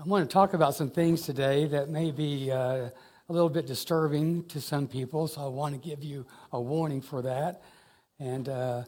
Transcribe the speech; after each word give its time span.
I 0.00 0.02
want 0.04 0.26
to 0.26 0.32
talk 0.32 0.54
about 0.54 0.74
some 0.74 0.88
things 0.88 1.20
today 1.20 1.66
that 1.66 1.90
may 1.90 2.10
be 2.10 2.50
uh, 2.50 2.56
a 2.56 2.92
little 3.28 3.50
bit 3.50 3.66
disturbing 3.66 4.46
to 4.46 4.58
some 4.58 4.88
people, 4.88 5.28
so 5.28 5.42
I 5.42 5.48
want 5.48 5.74
to 5.74 5.88
give 5.88 6.02
you 6.02 6.24
a 6.52 6.60
warning 6.60 7.02
for 7.02 7.20
that. 7.20 7.60
And 8.18 8.48
uh, 8.48 8.84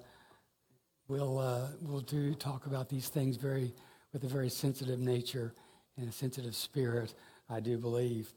we'll, 1.09 1.39
uh, 1.39 1.67
we'll 1.83 2.01
do 2.01 2.35
talk 2.35 2.65
about 2.65 2.89
these 2.89 3.09
things 3.09 3.37
very, 3.37 3.75
with 4.15 4.25
a 4.25 4.27
very 4.27 4.49
sensitive 4.49 5.01
nature 5.01 5.53
and 5.99 6.09
a 6.09 6.13
sensitive 6.13 6.57
spirit, 6.57 7.13
I 7.51 7.61
do 7.61 7.77
believe. 7.77 8.33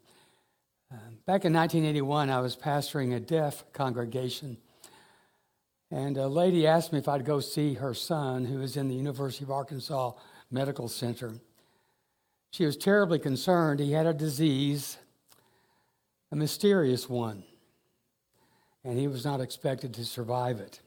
Um, 0.91 1.19
back 1.25 1.45
in 1.45 1.53
1981, 1.53 2.29
I 2.29 2.41
was 2.41 2.57
pastoring 2.57 3.15
a 3.15 3.21
deaf 3.21 3.63
congregation. 3.71 4.57
And 5.91 6.17
a 6.17 6.27
lady 6.27 6.67
asked 6.67 6.91
me 6.91 6.99
if 6.99 7.07
I'd 7.07 7.23
go 7.23 7.39
see 7.39 7.75
her 7.75 7.93
son, 7.93 8.43
who 8.43 8.61
is 8.61 8.75
in 8.75 8.89
the 8.89 8.95
University 8.95 9.45
of 9.45 9.51
Arkansas 9.51 10.11
Medical 10.51 10.89
Center. 10.89 11.35
She 12.55 12.65
was 12.65 12.77
terribly 12.77 13.19
concerned. 13.19 13.81
He 13.81 13.91
had 13.91 14.05
a 14.05 14.13
disease, 14.13 14.97
a 16.31 16.37
mysterious 16.37 17.09
one, 17.09 17.43
and 18.81 18.97
he 18.97 19.09
was 19.09 19.25
not 19.25 19.41
expected 19.41 19.93
to 19.95 20.05
survive 20.05 20.61
it. 20.61 20.79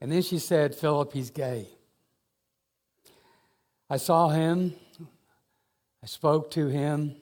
And 0.00 0.10
then 0.10 0.22
she 0.22 0.40
said, 0.40 0.74
Philip, 0.74 1.12
he's 1.12 1.30
gay. 1.30 1.68
I 3.88 3.96
saw 3.96 4.30
him, 4.30 4.74
I 6.02 6.06
spoke 6.06 6.50
to 6.50 6.66
him, 6.66 7.14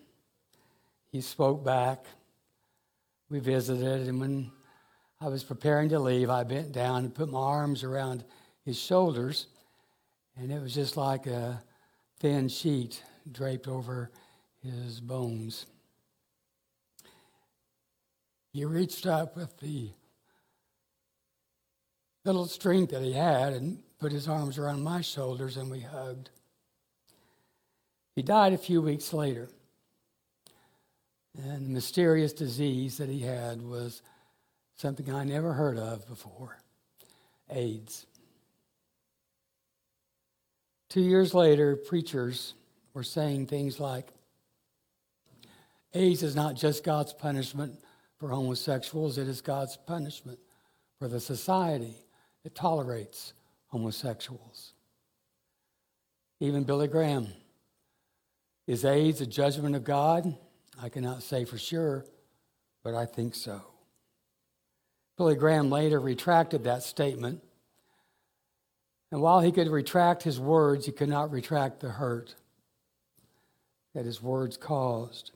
he 1.13 1.21
spoke 1.21 1.63
back. 1.63 2.07
We 3.29 3.41
visited, 3.41 4.09
and 4.09 4.19
when 4.19 4.51
I 5.21 5.29
was 5.29 5.45
preparing 5.45 5.91
to 5.91 5.99
leave, 5.99 6.31
I 6.31 6.45
bent 6.45 6.73
down 6.73 7.05
and 7.05 7.15
put 7.15 7.29
my 7.29 7.41
arms 7.41 7.85
around 7.85 8.25
his 8.65 8.79
shoulders, 8.79 9.49
and 10.35 10.51
it 10.51 10.63
was 10.63 10.75
just 10.75 10.97
like 10.97 11.27
a 11.27 11.63
thin 12.21 12.49
sheet 12.49 13.03
draped 13.33 13.69
over 13.69 14.11
his 14.63 15.01
bones. 15.01 15.67
He 18.53 18.65
reached 18.65 19.07
up 19.07 19.37
with 19.37 19.59
the 19.59 19.91
little 22.25 22.47
strength 22.47 22.91
that 22.91 23.03
he 23.03 23.13
had 23.13 23.53
and 23.53 23.83
put 23.99 24.13
his 24.13 24.29
arms 24.29 24.59
around 24.59 24.83
my 24.83 25.01
shoulders, 25.01 25.57
and 25.57 25.71
we 25.71 25.81
hugged. 25.81 26.31
He 28.15 28.23
died 28.23 28.53
a 28.53 28.59
few 28.59 28.83
weeks 28.83 29.13
later. 29.13 29.49
And 31.37 31.67
the 31.67 31.71
mysterious 31.71 32.33
disease 32.33 32.97
that 32.99 33.09
he 33.09 33.21
had 33.21 33.63
was 33.63 34.03
something 34.77 35.13
I 35.13 35.25
never 35.25 35.53
heard 35.53 35.79
of 35.79 36.07
before 36.09 36.59
AIDS. 37.51 38.07
Two 40.89 41.03
years 41.03 41.35
later, 41.35 41.77
preachers 41.77 42.55
were 42.95 43.03
saying 43.03 43.47
things 43.47 43.79
like 43.79 44.13
AIDS 45.95 46.23
is 46.23 46.37
not 46.37 46.55
just 46.55 46.85
God's 46.85 47.13
punishment 47.13 47.79
for 48.19 48.29
homosexuals, 48.29 49.19
it 49.19 49.29
is 49.29 49.41
God's 49.41 49.77
punishment 49.77 50.39
for 50.99 51.09
the 51.09 51.21
society 51.21 51.95
that 52.43 52.55
tolerates 52.55 53.33
homosexuals. 53.69 54.73
Even 56.41 56.65
Billy 56.65 56.89
Graham. 56.89 57.29
Is 58.67 58.85
AIDS 58.85 59.21
a 59.21 59.27
judgment 59.27 59.75
of 59.75 59.85
God? 59.85 60.37
I 60.81 60.89
cannot 60.89 61.23
say 61.23 61.45
for 61.45 61.57
sure, 61.57 62.05
but 62.85 62.95
I 62.95 63.07
think 63.07 63.35
so. 63.35 63.63
Billy 65.17 65.35
Graham 65.35 65.71
later 65.71 65.99
retracted 65.99 66.65
that 66.65 66.83
statement. 66.83 67.43
And 69.11 69.23
while 69.23 69.41
he 69.41 69.53
could 69.53 69.69
retract 69.69 70.23
his 70.23 70.39
words, 70.39 70.87
he 70.87 70.93
could 70.93 71.09
not 71.09 71.33
retract 71.33 71.81
the 71.81 71.89
hurt 71.89 72.35
that 73.99 74.07
his 74.07 74.23
words 74.23 74.57
caused. 74.57 75.33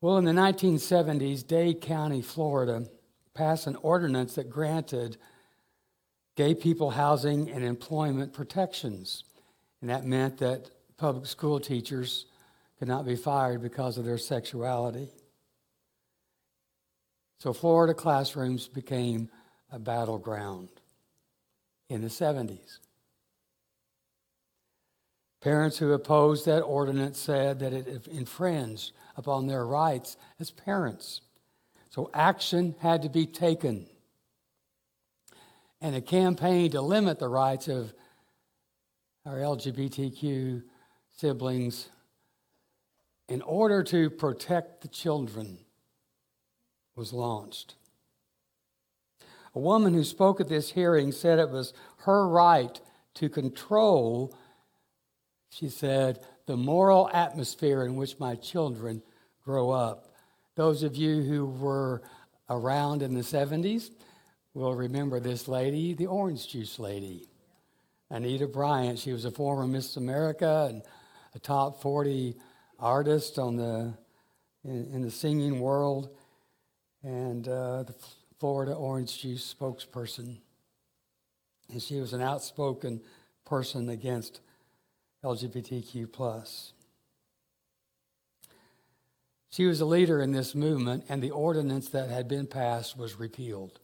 Well, 0.00 0.16
in 0.16 0.24
the 0.24 0.32
1970s, 0.32 1.46
Dade 1.46 1.82
County, 1.82 2.22
Florida, 2.22 2.86
passed 3.34 3.66
an 3.66 3.76
ordinance 3.82 4.36
that 4.36 4.48
granted 4.48 5.18
gay 6.36 6.54
people 6.54 6.88
housing 6.88 7.50
and 7.50 7.62
employment 7.62 8.32
protections. 8.32 9.24
And 9.82 9.90
that 9.90 10.06
meant 10.06 10.38
that 10.38 10.70
public 10.96 11.26
school 11.26 11.60
teachers 11.60 12.24
could 12.78 12.88
not 12.88 13.04
be 13.04 13.14
fired 13.14 13.60
because 13.60 13.98
of 13.98 14.06
their 14.06 14.16
sexuality. 14.16 15.10
So 17.40 17.52
Florida 17.52 17.92
classrooms 17.92 18.68
became 18.68 19.28
a 19.70 19.78
battleground 19.78 20.70
in 21.90 22.00
the 22.00 22.08
70s. 22.08 22.78
Parents 25.46 25.78
who 25.78 25.92
opposed 25.92 26.44
that 26.46 26.62
ordinance 26.62 27.20
said 27.20 27.60
that 27.60 27.72
it 27.72 28.08
infringed 28.08 28.90
upon 29.16 29.46
their 29.46 29.64
rights 29.64 30.16
as 30.40 30.50
parents. 30.50 31.20
So 31.88 32.10
action 32.12 32.74
had 32.80 33.02
to 33.02 33.08
be 33.08 33.26
taken. 33.26 33.86
And 35.80 35.94
a 35.94 36.00
campaign 36.00 36.72
to 36.72 36.80
limit 36.80 37.20
the 37.20 37.28
rights 37.28 37.68
of 37.68 37.94
our 39.24 39.36
LGBTQ 39.36 40.64
siblings 41.16 41.90
in 43.28 43.40
order 43.42 43.84
to 43.84 44.10
protect 44.10 44.80
the 44.80 44.88
children 44.88 45.58
was 46.96 47.12
launched. 47.12 47.76
A 49.54 49.60
woman 49.60 49.94
who 49.94 50.02
spoke 50.02 50.40
at 50.40 50.48
this 50.48 50.72
hearing 50.72 51.12
said 51.12 51.38
it 51.38 51.50
was 51.50 51.72
her 51.98 52.26
right 52.26 52.80
to 53.14 53.28
control 53.28 54.34
she 55.50 55.68
said, 55.68 56.20
the 56.46 56.56
moral 56.56 57.10
atmosphere 57.12 57.84
in 57.84 57.96
which 57.96 58.18
my 58.18 58.34
children 58.36 59.02
grow 59.44 59.70
up. 59.70 60.14
Those 60.54 60.82
of 60.82 60.96
you 60.96 61.22
who 61.22 61.46
were 61.46 62.02
around 62.48 63.02
in 63.02 63.14
the 63.14 63.20
70s 63.20 63.90
will 64.54 64.74
remember 64.74 65.20
this 65.20 65.48
lady, 65.48 65.94
the 65.94 66.06
orange 66.06 66.48
juice 66.48 66.78
lady, 66.78 67.28
Anita 68.10 68.46
Bryant. 68.46 68.98
She 68.98 69.12
was 69.12 69.24
a 69.24 69.30
former 69.30 69.66
Miss 69.66 69.96
America 69.96 70.66
and 70.70 70.82
a 71.34 71.38
top 71.38 71.82
40 71.82 72.36
artist 72.78 73.38
on 73.38 73.56
the, 73.56 73.94
in, 74.64 74.88
in 74.94 75.02
the 75.02 75.10
singing 75.10 75.60
world, 75.60 76.08
and 77.02 77.46
uh, 77.48 77.82
the 77.82 77.94
Florida 78.38 78.72
orange 78.72 79.20
juice 79.20 79.54
spokesperson. 79.58 80.38
And 81.70 81.82
she 81.82 82.00
was 82.00 82.12
an 82.12 82.22
outspoken 82.22 83.00
person 83.44 83.88
against 83.88 84.40
LGBTQ. 85.24 86.72
She 89.48 89.64
was 89.64 89.80
a 89.80 89.86
leader 89.86 90.20
in 90.20 90.32
this 90.32 90.54
movement, 90.54 91.04
and 91.08 91.22
the 91.22 91.30
ordinance 91.30 91.88
that 91.88 92.10
had 92.10 92.28
been 92.28 92.46
passed 92.46 92.98
was 92.98 93.18
repealed. 93.18 93.80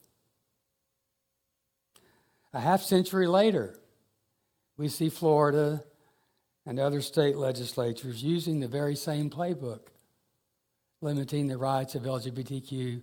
A 2.52 2.60
half 2.60 2.82
century 2.82 3.26
later, 3.26 3.78
we 4.76 4.88
see 4.88 5.08
Florida 5.08 5.84
and 6.66 6.78
other 6.78 7.00
state 7.00 7.36
legislatures 7.36 8.22
using 8.22 8.60
the 8.60 8.68
very 8.68 8.94
same 8.94 9.30
playbook, 9.30 9.88
limiting 11.00 11.46
the 11.46 11.56
rights 11.56 11.94
of 11.94 12.02
LGBTQ, 12.02 13.02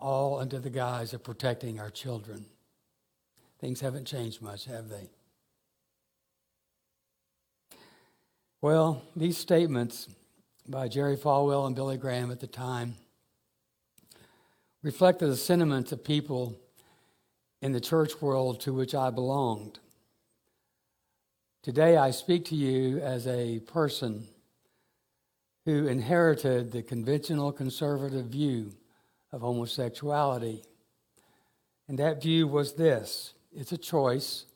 all 0.00 0.38
under 0.40 0.58
the 0.58 0.70
guise 0.70 1.14
of 1.14 1.22
protecting 1.22 1.78
our 1.78 1.90
children. 1.90 2.44
Things 3.60 3.80
haven't 3.80 4.06
changed 4.06 4.42
much, 4.42 4.64
have 4.64 4.88
they? 4.88 5.08
Well, 8.64 9.02
these 9.14 9.36
statements 9.36 10.08
by 10.66 10.88
Jerry 10.88 11.18
Falwell 11.18 11.66
and 11.66 11.76
Billy 11.76 11.98
Graham 11.98 12.30
at 12.30 12.40
the 12.40 12.46
time 12.46 12.94
reflected 14.82 15.26
the 15.26 15.36
sentiments 15.36 15.92
of 15.92 16.02
people 16.02 16.58
in 17.60 17.72
the 17.72 17.80
church 17.82 18.22
world 18.22 18.60
to 18.60 18.72
which 18.72 18.94
I 18.94 19.10
belonged. 19.10 19.80
Today, 21.62 21.98
I 21.98 22.10
speak 22.10 22.46
to 22.46 22.54
you 22.54 23.00
as 23.00 23.26
a 23.26 23.58
person 23.58 24.28
who 25.66 25.86
inherited 25.86 26.72
the 26.72 26.82
conventional 26.82 27.52
conservative 27.52 28.28
view 28.28 28.72
of 29.30 29.42
homosexuality. 29.42 30.62
And 31.86 31.98
that 31.98 32.22
view 32.22 32.48
was 32.48 32.76
this 32.76 33.34
it's 33.54 33.72
a 33.72 33.76
choice, 33.76 34.46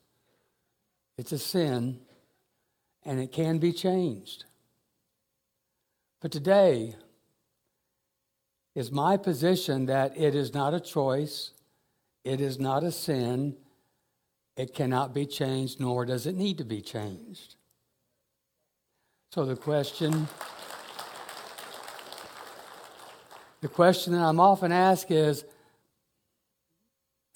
it's 1.19 1.33
a 1.33 1.39
sin, 1.39 2.01
and 3.05 3.21
it 3.21 3.33
can 3.33 3.59
be 3.59 3.73
changed. 3.73 4.45
But 6.21 6.33
today 6.33 6.97
is 8.75 8.91
my 8.91 9.17
position 9.17 9.87
that 9.87 10.17
it 10.17 10.35
is 10.35 10.55
not 10.55 10.75
a 10.75 10.81
choice, 10.81 11.53
it 12.25 12.41
is 12.41 12.59
not 12.59 12.83
a 12.85 12.93
sin, 12.93 13.57
it 14.57 14.75
cannot 14.75 15.15
be 15.15 15.25
changed, 15.25 15.81
nor 15.81 16.05
does 16.05 16.27
it 16.27 16.35
need 16.35 16.59
to 16.59 16.65
be 16.65 16.81
changed. 16.81 17.55
So 19.31 19.45
the 19.45 19.57
question. 19.57 20.27
The 23.61 23.69
question 23.69 24.13
that 24.13 24.23
I'm 24.23 24.41
often 24.41 24.71
asked 24.71 25.11
is 25.11 25.45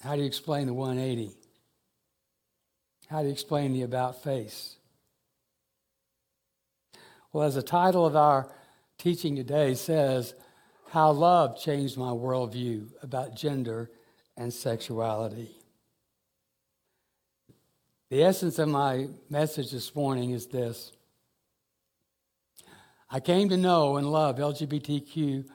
how 0.01 0.15
do 0.15 0.21
you 0.21 0.27
explain 0.27 0.67
the 0.67 0.73
180? 0.73 1.31
How 3.07 3.21
do 3.21 3.27
you 3.27 3.31
explain 3.31 3.73
the 3.73 3.83
about 3.83 4.23
face? 4.23 4.75
Well, 7.33 7.47
as 7.47 7.55
the 7.55 7.63
title 7.63 8.05
of 8.05 8.15
our 8.15 8.47
teaching 8.99 9.35
today 9.35 9.73
says, 9.73 10.35
How 10.91 11.09
Love 11.09 11.59
Changed 11.59 11.97
My 11.97 12.11
Worldview 12.11 12.89
about 13.01 13.35
Gender 13.35 13.89
and 14.37 14.53
Sexuality. 14.53 15.49
The 18.11 18.23
essence 18.23 18.59
of 18.59 18.69
my 18.69 19.07
message 19.31 19.71
this 19.71 19.95
morning 19.95 20.29
is 20.29 20.45
this 20.45 20.91
I 23.09 23.19
came 23.19 23.49
to 23.49 23.57
know 23.57 23.97
and 23.97 24.11
love 24.11 24.37
LGBTQ 24.37 25.45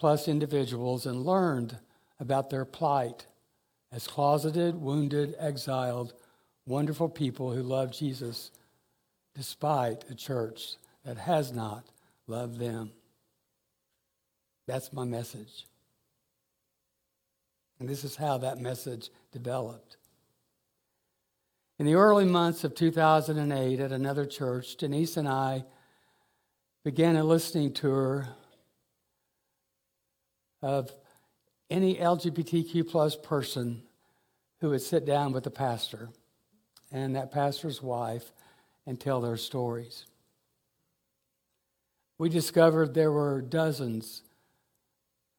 plus 0.00 0.26
individuals 0.26 1.06
and 1.06 1.24
learned 1.24 1.78
about 2.18 2.50
their 2.50 2.64
plight 2.64 3.24
as 3.92 4.08
closeted, 4.08 4.74
wounded, 4.74 5.36
exiled, 5.38 6.12
wonderful 6.66 7.08
people 7.08 7.52
who 7.52 7.62
love 7.62 7.92
Jesus 7.92 8.50
despite 9.36 10.02
a 10.10 10.16
church 10.16 10.74
that 11.04 11.18
has 11.18 11.52
not 11.52 11.84
loved 12.26 12.58
them. 12.58 12.92
That's 14.66 14.92
my 14.92 15.04
message. 15.04 15.66
And 17.78 17.88
this 17.88 18.04
is 18.04 18.16
how 18.16 18.38
that 18.38 18.58
message 18.58 19.10
developed. 19.32 19.96
In 21.78 21.86
the 21.86 21.94
early 21.94 22.24
months 22.24 22.64
of 22.64 22.74
2008 22.74 23.80
at 23.80 23.92
another 23.92 24.24
church, 24.24 24.76
Denise 24.76 25.16
and 25.16 25.28
I 25.28 25.64
began 26.84 27.16
a 27.16 27.24
listening 27.24 27.72
tour 27.72 28.28
of 30.62 30.90
any 31.68 31.96
LGBTQ 31.96 32.88
plus 32.88 33.16
person 33.16 33.82
who 34.60 34.70
would 34.70 34.82
sit 34.82 35.04
down 35.04 35.32
with 35.32 35.44
the 35.44 35.50
pastor 35.50 36.08
and 36.92 37.16
that 37.16 37.32
pastor's 37.32 37.82
wife 37.82 38.32
and 38.86 39.00
tell 39.00 39.20
their 39.20 39.36
stories. 39.36 40.06
We 42.18 42.28
discovered 42.28 42.94
there 42.94 43.12
were 43.12 43.42
dozens 43.42 44.22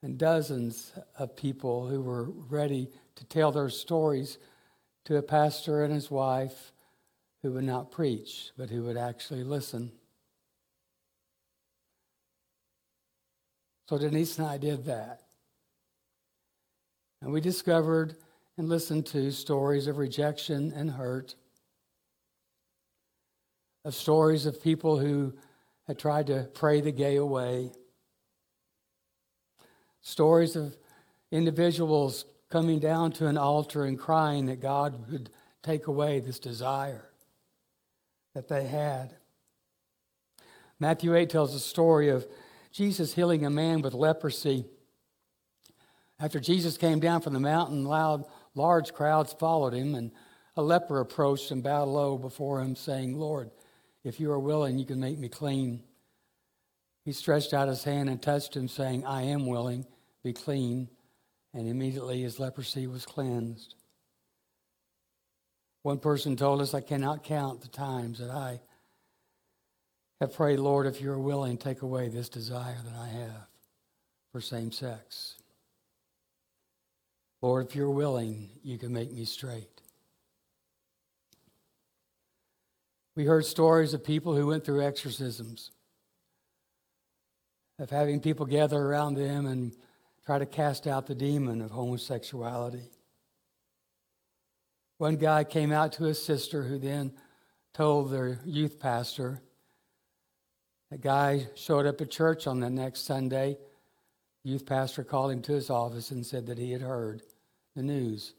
and 0.04 0.18
dozens 0.18 0.92
of 1.18 1.36
people 1.36 1.88
who 1.88 2.02
were 2.02 2.26
ready 2.30 2.90
to 3.16 3.26
tell 3.26 3.52
their 3.52 3.70
stories 3.70 4.38
to 5.06 5.18
a 5.18 5.22
pastor 5.22 5.84
and 5.84 5.94
his 5.94 6.12
wife 6.12 6.72
who 7.42 7.52
would 7.54 7.64
not 7.64 7.92
preach, 7.92 8.52
but 8.58 8.70
who 8.70 8.84
would 8.84 8.98
actually 8.98 9.44
listen. 9.44 9.92
So 13.88 13.98
Denise 13.98 14.38
and 14.38 14.48
I 14.48 14.58
did 14.58 14.86
that. 14.86 15.22
And 17.22 17.32
we 17.32 17.40
discovered 17.40 18.16
and 18.58 18.68
listened 18.68 19.06
to 19.08 19.32
stories 19.32 19.88
of 19.88 19.98
rejection 19.98 20.74
and 20.76 20.92
hurt, 20.92 21.36
of 23.84 23.94
stories 23.96 24.46
of 24.46 24.62
people 24.62 24.98
who 24.98 25.34
had 25.88 26.00
tried 26.00 26.28
to 26.28 26.50
pray 26.54 26.82
the 26.82 26.92
gay 26.92 27.16
away, 27.16 27.72
stories 30.02 30.56
of 30.56 30.76
individuals 31.32 32.26
coming 32.50 32.80
down 32.80 33.12
to 33.12 33.28
an 33.28 33.38
altar 33.38 33.86
and 33.86 34.00
crying 34.00 34.46
that 34.46 34.62
God 34.62 35.12
would 35.12 35.30
take 35.64 35.88
away 35.88 36.20
this 36.20 36.40
desire 36.40 37.10
that 38.34 38.48
they 38.48 38.66
had. 38.66 39.16
Matthew 40.80 41.16
8 41.16 41.30
tells 41.30 41.56
a 41.56 41.60
story 41.60 42.10
of 42.10 42.28
Jesus 42.72 43.14
healing 43.14 43.46
a 43.46 43.50
man 43.50 43.82
with 43.82 43.94
leprosy. 43.94 44.66
After 46.20 46.40
Jesus 46.40 46.78
came 46.78 47.00
down 47.00 47.22
from 47.22 47.34
the 47.34 47.40
mountain, 47.40 47.86
loud, 47.86 48.26
large 48.54 48.94
crowds 48.94 49.34
followed 49.34 49.74
him, 49.74 49.96
and 49.96 50.12
a 50.56 50.62
leper 50.62 51.00
approached 51.00 51.52
and 51.52 51.64
bowed 51.64 51.88
low 51.88 52.18
before 52.18 52.62
him, 52.62 52.76
saying, 52.76 53.18
Lord, 53.18 53.52
if 54.06 54.20
you 54.20 54.32
are 54.32 54.40
willing, 54.40 54.78
you 54.78 54.86
can 54.86 55.00
make 55.00 55.18
me 55.18 55.28
clean. 55.28 55.84
He 57.04 57.12
stretched 57.12 57.54
out 57.54 57.68
his 57.68 57.84
hand 57.84 58.08
and 58.08 58.22
touched 58.22 58.56
him, 58.56 58.68
saying, 58.68 59.06
I 59.06 59.24
am 59.24 59.48
willing, 59.48 59.86
be 60.24 60.32
clean. 60.32 60.90
And 61.54 61.68
immediately 61.68 62.22
his 62.22 62.40
leprosy 62.40 62.86
was 62.86 63.06
cleansed. 63.06 63.76
One 65.82 66.00
person 66.00 66.36
told 66.36 66.62
us, 66.62 66.74
I 66.74 66.82
cannot 66.82 67.24
count 67.24 67.62
the 67.62 67.68
times 67.68 68.20
that 68.20 68.30
I 68.30 68.62
have 70.22 70.34
prayed, 70.34 70.60
Lord, 70.60 70.86
if 70.86 71.02
you're 71.02 71.20
willing, 71.20 71.58
take 71.58 71.82
away 71.82 72.08
this 72.08 72.30
desire 72.30 72.78
that 72.84 73.00
I 73.00 73.08
have 73.08 73.48
for 74.32 74.40
same 74.40 74.72
sex. 74.72 75.36
Lord, 77.42 77.68
if 77.68 77.76
you're 77.76 77.90
willing, 77.90 78.50
you 78.64 78.78
can 78.78 78.94
make 78.94 79.12
me 79.12 79.26
straight. 79.26 79.75
We 83.16 83.26
heard 83.26 83.46
stories 83.46 83.94
of 83.94 84.04
people 84.04 84.36
who 84.36 84.48
went 84.48 84.66
through 84.66 84.86
exorcisms, 84.86 85.72
of 87.80 87.90
having 87.90 88.20
people 88.20 88.46
gather 88.46 88.82
around 88.82 89.16
them 89.16 89.46
and 89.46 89.74
try 90.26 90.38
to 90.40 90.46
cast 90.46 90.86
out 90.86 91.08
the 91.08 91.16
demon 91.16 91.62
of 91.62 91.72
homosexuality. 91.72 92.90
One 94.98 95.16
guy 95.16 95.44
came 95.44 95.72
out 95.72 95.94
to 95.94 96.04
his 96.04 96.24
sister, 96.24 96.64
who 96.64 96.78
then 96.78 97.14
told 97.74 98.12
their 98.12 98.40
youth 98.46 98.80
pastor 98.80 99.42
a 100.92 100.98
guy 100.98 101.48
showed 101.56 101.86
up 101.86 102.00
at 102.00 102.12
church 102.12 102.48
on 102.48 102.60
the 102.60 102.70
next 102.70 103.02
Sunday. 103.02 103.58
Youth 104.44 104.66
pastor 104.66 105.04
called 105.04 105.32
him 105.32 105.42
to 105.44 105.54
his 105.54 105.70
office 105.70 106.12
and 106.12 106.26
said 106.26 106.46
that 106.48 106.58
he 106.58 106.72
had 106.72 106.82
heard 106.82 107.24
the 107.76 107.82
news. 107.82 108.34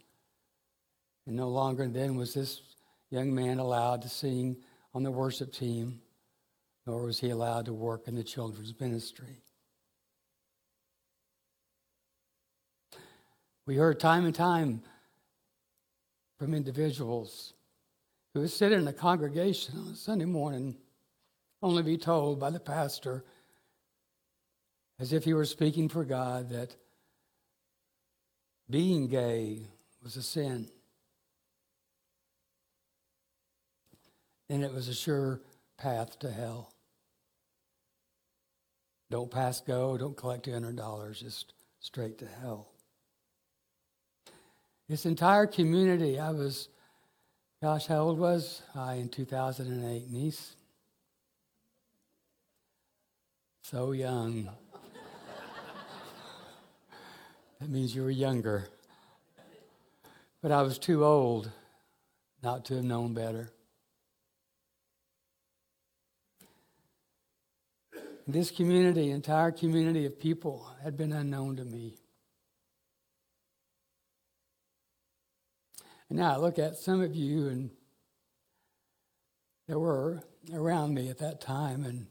And 1.27 1.37
no 1.37 1.49
longer 1.49 1.87
then 1.89 2.17
was 2.17 2.35
this 2.35 2.63
young 3.11 3.35
man 3.35 3.59
allowed 3.59 4.03
to 4.03 4.09
sing 4.09 4.57
on 4.97 5.03
the 5.03 5.11
worship 5.11 5.53
team, 5.53 6.01
nor 6.87 7.03
was 7.03 7.21
he 7.21 7.29
allowed 7.29 7.67
to 7.67 7.75
work 7.75 8.09
in 8.09 8.15
the 8.15 8.25
children's 8.25 8.73
ministry. 8.81 9.43
We 13.67 13.77
heard 13.77 14.01
time 14.01 14.25
and 14.25 14.35
time 14.35 14.81
from 16.39 16.55
individuals 16.55 17.53
who 18.33 18.41
would 18.41 18.51
sit 18.51 18.73
in 18.73 18.89
a 18.89 18.93
congregation 18.95 19.79
on 19.79 19.93
a 19.93 19.97
Sunday 19.97 20.25
morning 20.25 20.79
only 21.63 21.83
be 21.83 21.99
told 21.99 22.41
by 22.41 22.49
the 22.49 22.59
pastor, 22.59 23.23
as 24.99 25.13
if 25.13 25.25
he 25.25 25.35
were 25.35 25.45
speaking 25.45 25.91
for 25.91 26.07
God, 26.07 26.49
that 26.49 26.75
being 28.71 29.09
gay 29.09 29.59
was 30.03 30.17
a 30.17 30.23
sin. 30.23 30.71
And 34.49 34.63
it 34.63 34.73
was 34.73 34.89
a 34.89 34.95
sure 34.95 35.41
path 35.77 36.19
to 36.21 36.31
hell. 36.31 36.73
Don't 39.11 39.31
pass 39.31 39.61
go, 39.61 39.97
don't 39.97 40.17
collect 40.17 40.47
$200, 40.47 41.19
just 41.19 41.53
straight 41.81 42.19
to 42.19 42.27
hell. 42.41 42.69
This 44.89 45.07
entire 45.07 45.47
community, 45.47 46.19
I 46.19 46.31
was, 46.31 46.69
gosh, 47.63 47.87
how 47.87 48.03
old 48.03 48.19
was 48.19 48.63
I 48.75 48.95
in 48.95 49.09
2008? 49.09 50.11
Niece? 50.11 50.57
So 53.63 53.93
young. 53.93 54.45
that 57.61 57.69
means 57.69 57.95
you 57.95 58.03
were 58.03 58.11
younger. 58.11 58.69
But 60.41 60.53
I 60.53 60.63
was 60.63 60.79
too 60.79 61.05
old 61.05 61.51
not 62.43 62.65
to 62.67 62.77
have 62.77 62.85
known 62.85 63.13
better. 63.13 63.51
This 68.29 68.51
community, 68.51 69.11
entire 69.11 69.53
community 69.53 70.05
of 70.05 70.19
people, 70.19 70.69
had 70.83 70.97
been 70.97 71.13
unknown 71.13 71.57
to 71.57 71.65
me. 71.65 71.97
And 76.09 76.19
now 76.19 76.35
I 76.35 76.37
look 76.37 76.59
at 76.59 76.77
some 76.77 77.01
of 77.01 77.15
you, 77.15 77.49
and 77.49 77.71
there 79.69 79.79
were 79.79 80.23
around 80.53 80.95
me 80.95 81.09
at 81.09 81.19
that 81.19 81.41
time, 81.41 81.85
and 81.85 82.07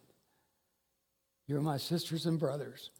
you're 1.47 1.61
my 1.61 1.77
sisters 1.77 2.25
and 2.25 2.39
brothers. 2.39 2.91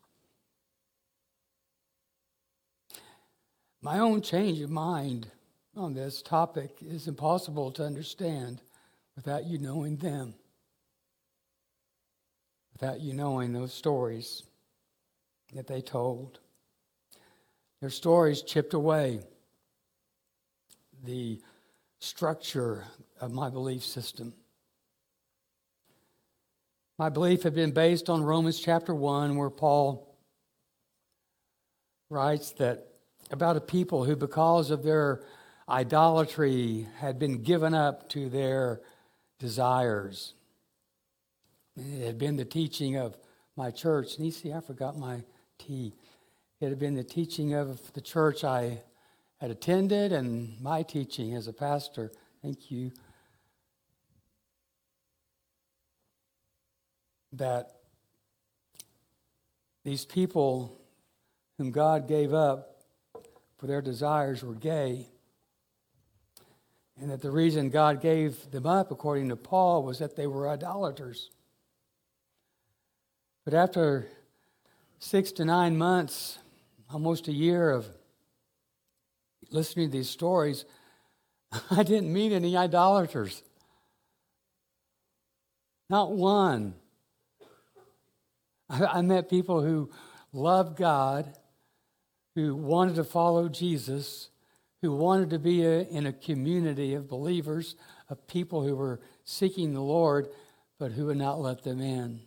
My 3.81 3.99
own 3.99 4.21
change 4.21 4.59
of 4.61 4.69
mind 4.69 5.31
on 5.75 5.93
this 5.93 6.21
topic 6.21 6.77
is 6.81 7.07
impossible 7.07 7.71
to 7.73 7.85
understand 7.85 8.61
without 9.15 9.45
you 9.45 9.57
knowing 9.57 9.97
them, 9.97 10.33
without 12.79 12.99
you 12.99 13.13
knowing 13.13 13.53
those 13.53 13.73
stories 13.73 14.43
that 15.53 15.67
they 15.67 15.81
told. 15.81 16.39
Their 17.81 17.89
stories 17.89 18.41
chipped 18.41 18.73
away 18.73 19.21
the 21.03 21.39
structure 21.99 22.83
of 23.21 23.31
my 23.31 23.49
belief 23.49 23.83
system. 23.83 24.33
My 26.97 27.09
belief 27.09 27.43
had 27.43 27.55
been 27.55 27.71
based 27.71 28.09
on 28.09 28.23
Romans 28.23 28.59
chapter 28.59 28.93
1, 28.93 29.35
where 29.35 29.49
Paul 29.49 30.15
writes 32.09 32.51
that 32.53 32.87
about 33.31 33.57
a 33.57 33.61
people 33.61 34.03
who, 34.03 34.15
because 34.15 34.69
of 34.69 34.83
their 34.83 35.23
idolatry 35.67 36.87
had 36.99 37.19
been 37.19 37.41
given 37.43 37.73
up 37.73 38.09
to 38.09 38.29
their 38.29 38.81
desires. 39.39 40.33
It 41.77 42.05
had 42.05 42.17
been 42.17 42.37
the 42.37 42.45
teaching 42.45 42.95
of 42.95 43.17
my 43.55 43.71
church. 43.71 44.17
And 44.17 44.25
you 44.25 44.31
see, 44.31 44.53
I 44.53 44.61
forgot 44.61 44.97
my 44.97 45.23
tea. 45.57 45.93
It 46.61 46.69
had 46.69 46.79
been 46.79 46.95
the 46.95 47.03
teaching 47.03 47.53
of 47.53 47.93
the 47.93 48.01
church 48.01 48.43
I 48.43 48.81
had 49.37 49.51
attended 49.51 50.13
and 50.13 50.59
my 50.61 50.83
teaching 50.83 51.35
as 51.35 51.47
a 51.47 51.53
pastor. 51.53 52.11
Thank 52.41 52.71
you. 52.71 52.91
That 57.33 57.71
these 59.83 60.05
people 60.05 60.81
whom 61.57 61.71
God 61.71 62.07
gave 62.07 62.33
up 62.33 62.83
for 63.57 63.67
their 63.67 63.81
desires 63.81 64.43
were 64.43 64.55
gay. 64.55 65.07
And 66.99 67.11
that 67.11 67.21
the 67.21 67.31
reason 67.31 67.69
God 67.69 68.01
gave 68.01 68.51
them 68.51 68.65
up, 68.65 68.89
according 68.91 69.27
to 69.29 69.35
Paul, 69.35 69.83
was 69.83 69.99
that 69.99 70.15
they 70.15 70.27
were 70.27 70.49
idolaters. 70.49 71.29
But 73.45 73.53
after 73.53 74.07
six 74.97 75.31
to 75.33 75.45
nine 75.45 75.77
months, 75.77 76.39
almost 76.91 77.27
a 77.27 77.31
year 77.31 77.69
of 77.69 77.85
listening 79.51 79.91
to 79.91 79.97
these 79.97 80.09
stories, 80.09 80.65
I 81.71 81.83
didn't 81.83 82.11
meet 82.11 82.31
any 82.31 82.57
idolaters. 82.57 83.43
Not 85.91 86.11
one. 86.11 86.73
I, 88.67 88.85
I 88.85 89.01
met 89.01 89.29
people 89.29 89.61
who 89.61 89.91
loved 90.33 90.75
God, 90.75 91.37
who 92.33 92.55
wanted 92.55 92.95
to 92.95 93.03
follow 93.03 93.47
Jesus, 93.47 94.29
who 94.81 94.91
wanted 94.91 95.29
to 95.29 95.39
be 95.39 95.63
a, 95.63 95.81
in 95.81 96.07
a 96.07 96.13
community 96.13 96.95
of 96.95 97.07
believers, 97.07 97.75
of 98.09 98.25
people 98.25 98.63
who 98.63 98.75
were 98.75 98.99
seeking 99.23 99.75
the 99.75 99.81
Lord, 99.81 100.29
but 100.79 100.93
who 100.93 101.05
would 101.05 101.17
not 101.17 101.39
let 101.39 101.63
them 101.63 101.79
in 101.79 102.21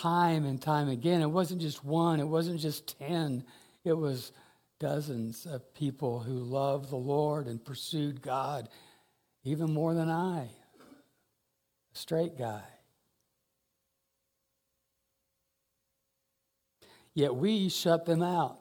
time 0.00 0.44
and 0.44 0.60
time 0.60 0.88
again. 0.88 1.20
It 1.20 1.30
wasn't 1.30 1.60
just 1.60 1.84
one, 1.84 2.20
it 2.20 2.28
wasn't 2.28 2.60
just 2.60 2.98
10, 2.98 3.44
it 3.84 3.92
was 3.92 4.32
dozens 4.78 5.46
of 5.46 5.74
people 5.74 6.20
who 6.20 6.38
loved 6.38 6.90
the 6.90 6.96
Lord 6.96 7.46
and 7.46 7.62
pursued 7.62 8.22
God 8.22 8.68
even 9.44 9.72
more 9.72 9.94
than 9.94 10.08
I, 10.08 10.48
a 11.92 11.98
straight 11.98 12.38
guy. 12.38 12.62
Yet 17.14 17.34
we 17.34 17.68
shut 17.68 18.06
them 18.06 18.22
out. 18.22 18.58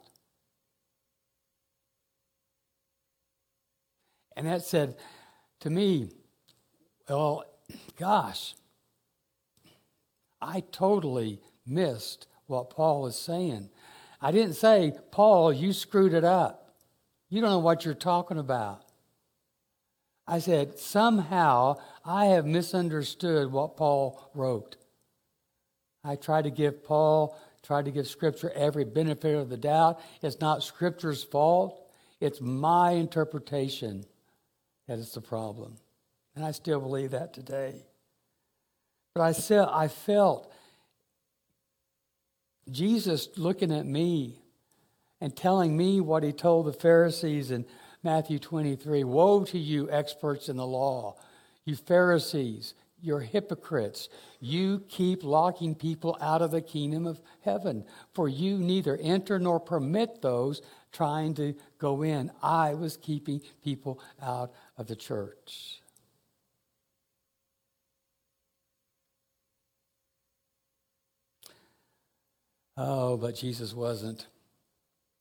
And 4.35 4.47
that 4.47 4.63
said 4.63 4.95
to 5.61 5.69
me, 5.69 6.09
well, 7.07 7.43
gosh, 7.97 8.55
I 10.41 10.63
totally 10.71 11.39
missed 11.65 12.27
what 12.47 12.69
Paul 12.69 13.05
is 13.07 13.15
saying. 13.15 13.69
I 14.21 14.31
didn't 14.31 14.55
say, 14.55 14.93
Paul, 15.11 15.53
you 15.53 15.73
screwed 15.73 16.13
it 16.13 16.23
up. 16.23 16.75
You 17.29 17.41
don't 17.41 17.51
know 17.51 17.59
what 17.59 17.85
you're 17.85 17.93
talking 17.93 18.37
about. 18.37 18.83
I 20.27 20.39
said, 20.39 20.77
somehow 20.77 21.77
I 22.05 22.25
have 22.25 22.45
misunderstood 22.45 23.51
what 23.51 23.77
Paul 23.77 24.29
wrote. 24.33 24.75
I 26.03 26.15
tried 26.15 26.43
to 26.43 26.51
give 26.51 26.83
Paul, 26.83 27.37
tried 27.63 27.85
to 27.85 27.91
give 27.91 28.07
Scripture 28.07 28.51
every 28.55 28.85
benefit 28.85 29.35
of 29.35 29.49
the 29.49 29.57
doubt. 29.57 29.99
It's 30.21 30.39
not 30.39 30.63
Scripture's 30.63 31.23
fault, 31.23 31.91
it's 32.19 32.41
my 32.41 32.91
interpretation 32.91 34.05
that 34.87 34.99
is 34.99 35.13
the 35.13 35.21
problem. 35.21 35.75
And 36.35 36.43
I 36.43 36.51
still 36.51 36.79
believe 36.79 37.11
that 37.11 37.33
today. 37.33 37.85
But 39.13 39.21
I, 39.21 39.31
said, 39.31 39.67
I 39.69 39.87
felt 39.87 40.51
Jesus 42.69 43.29
looking 43.37 43.71
at 43.71 43.85
me 43.85 44.41
and 45.21 45.35
telling 45.35 45.75
me 45.75 45.99
what 45.99 46.23
he 46.23 46.31
told 46.31 46.65
the 46.65 46.73
Pharisees 46.73 47.51
in 47.51 47.65
Matthew 48.03 48.39
23 48.39 49.03
Woe 49.03 49.43
to 49.45 49.59
you, 49.59 49.89
experts 49.91 50.49
in 50.49 50.57
the 50.57 50.67
law, 50.67 51.15
you 51.65 51.75
Pharisees, 51.75 52.73
you're 53.01 53.21
hypocrites. 53.21 54.09
You 54.39 54.83
keep 54.89 55.23
locking 55.23 55.75
people 55.75 56.17
out 56.21 56.41
of 56.41 56.51
the 56.51 56.61
kingdom 56.61 57.05
of 57.05 57.21
heaven, 57.43 57.85
for 58.13 58.27
you 58.27 58.57
neither 58.57 58.97
enter 58.97 59.39
nor 59.39 59.59
permit 59.59 60.21
those 60.21 60.61
trying 60.91 61.33
to 61.35 61.55
go 61.77 62.01
in. 62.01 62.31
I 62.41 62.73
was 62.73 62.97
keeping 62.97 63.41
people 63.63 63.99
out 64.21 64.51
of 64.77 64.87
the 64.87 64.95
church. 64.95 65.81
Oh, 72.81 73.17
but 73.17 73.35
Jesus 73.35 73.73
wasn't. 73.73 74.25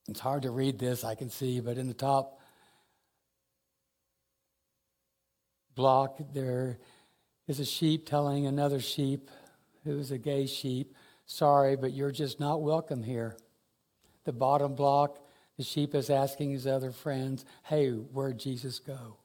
It's 0.08 0.20
hard 0.20 0.42
to 0.42 0.50
read 0.52 0.78
this, 0.78 1.02
I 1.02 1.16
can 1.16 1.28
see, 1.28 1.58
but 1.58 1.76
in 1.76 1.88
the 1.88 1.92
top 1.92 2.38
block, 5.74 6.18
there 6.32 6.78
is 7.48 7.58
a 7.58 7.64
sheep 7.64 8.06
telling 8.06 8.46
another 8.46 8.78
sheep 8.78 9.28
who's 9.82 10.12
a 10.12 10.18
gay 10.18 10.46
sheep, 10.46 10.94
Sorry, 11.26 11.74
but 11.76 11.92
you're 11.92 12.12
just 12.12 12.38
not 12.38 12.62
welcome 12.62 13.02
here. 13.02 13.36
The 14.24 14.32
bottom 14.32 14.76
block, 14.76 15.18
the 15.56 15.64
sheep 15.64 15.96
is 15.96 16.10
asking 16.10 16.52
his 16.52 16.64
other 16.64 16.92
friends, 16.92 17.44
Hey, 17.64 17.90
where'd 17.90 18.38
Jesus 18.38 18.78
go? 18.78 19.16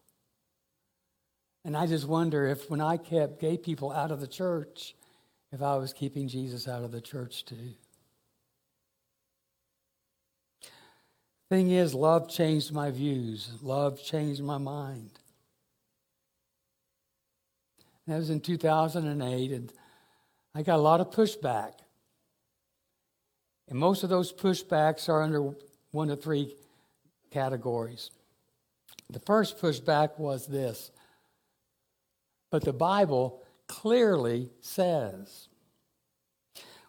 And 1.63 1.77
I 1.77 1.85
just 1.85 2.07
wonder 2.07 2.47
if 2.47 2.67
when 2.67 2.81
I 2.81 2.97
kept 2.97 3.39
gay 3.39 3.57
people 3.57 3.91
out 3.91 4.09
of 4.09 4.19
the 4.19 4.27
church, 4.27 4.95
if 5.51 5.61
I 5.61 5.75
was 5.75 5.93
keeping 5.93 6.27
Jesus 6.27 6.67
out 6.67 6.83
of 6.83 6.91
the 6.91 6.99
church 6.99 7.45
too. 7.45 7.75
Thing 11.53 11.69
is, 11.69 11.93
love 11.93 12.31
changed 12.31 12.73
my 12.73 12.89
views, 12.89 13.47
love 13.61 14.03
changed 14.03 14.41
my 14.41 14.57
mind. 14.57 15.11
That 18.07 18.17
was 18.17 18.31
in 18.31 18.39
2008, 18.39 19.51
and 19.51 19.71
I 20.55 20.63
got 20.63 20.77
a 20.77 20.81
lot 20.81 20.99
of 20.99 21.11
pushback. 21.11 21.73
And 23.69 23.77
most 23.77 24.01
of 24.01 24.09
those 24.09 24.33
pushbacks 24.33 25.07
are 25.09 25.21
under 25.21 25.53
one 25.91 26.09
of 26.09 26.23
three 26.23 26.55
categories. 27.29 28.09
The 29.11 29.19
first 29.19 29.59
pushback 29.59 30.17
was 30.17 30.47
this, 30.47 30.89
but 32.49 32.63
the 32.63 32.73
Bible 32.73 33.43
clearly 33.67 34.49
says. 34.61 35.49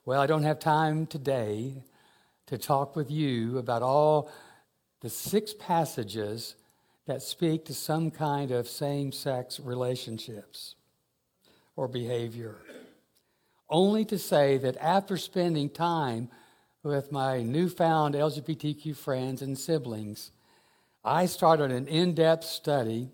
Well, 0.07 0.23
I 0.23 0.27
don't 0.27 0.45
have 0.45 0.59
time 0.59 1.05
today 1.05 1.83
to 2.47 2.57
talk 2.57 2.97
with 2.97 3.11
you 3.11 3.59
about 3.59 3.83
all 3.83 4.31
the 5.05 5.11
six 5.11 5.53
passages 5.53 6.55
that 7.07 7.21
speak 7.21 7.67
to 7.67 7.75
some 7.75 8.11
kind 8.11 8.51
of 8.51 8.67
same 8.67 9.13
sex 9.13 9.61
relationships 9.61 10.77
or 11.77 11.87
behavior. 11.87 12.57
Only 13.69 14.07
to 14.07 14.19
say 14.19 14.57
that 14.57 14.79
after 14.79 15.19
spending 15.19 15.69
time 15.69 16.31
with 16.83 17.13
my 17.13 17.43
newfound 17.43 18.15
LGBTQ 18.15 18.97
friends 18.97 19.43
and 19.43 19.59
siblings, 19.59 20.31
I 21.05 21.27
started 21.27 21.71
an 21.71 21.87
in 21.87 22.15
depth 22.15 22.45
study 22.45 23.11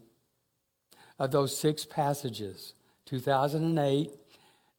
of 1.19 1.33
those 1.33 1.59
six 1.59 1.85
passages. 1.85 2.75
2008, 3.07 4.13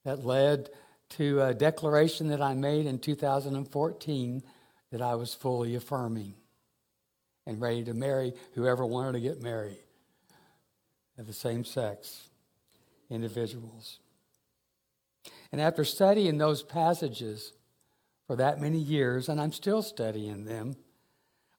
that 0.05 0.23
led 0.25 0.69
to 1.09 1.41
a 1.41 1.53
declaration 1.53 2.29
that 2.29 2.41
I 2.41 2.53
made 2.53 2.85
in 2.85 2.99
2014 2.99 4.43
that 4.93 5.01
I 5.01 5.15
was 5.15 5.33
fully 5.33 5.75
affirming 5.75 6.35
and 7.51 7.61
ready 7.61 7.83
to 7.83 7.93
marry 7.93 8.33
whoever 8.53 8.85
wanted 8.85 9.11
to 9.11 9.19
get 9.19 9.41
married 9.41 9.83
of 11.17 11.27
the 11.27 11.33
same 11.33 11.65
sex 11.65 12.29
individuals. 13.09 13.99
And 15.51 15.59
after 15.59 15.83
studying 15.83 16.37
those 16.37 16.63
passages 16.63 17.51
for 18.25 18.37
that 18.37 18.61
many 18.61 18.77
years, 18.77 19.27
and 19.27 19.39
I'm 19.39 19.51
still 19.51 19.81
studying 19.81 20.45
them, 20.45 20.77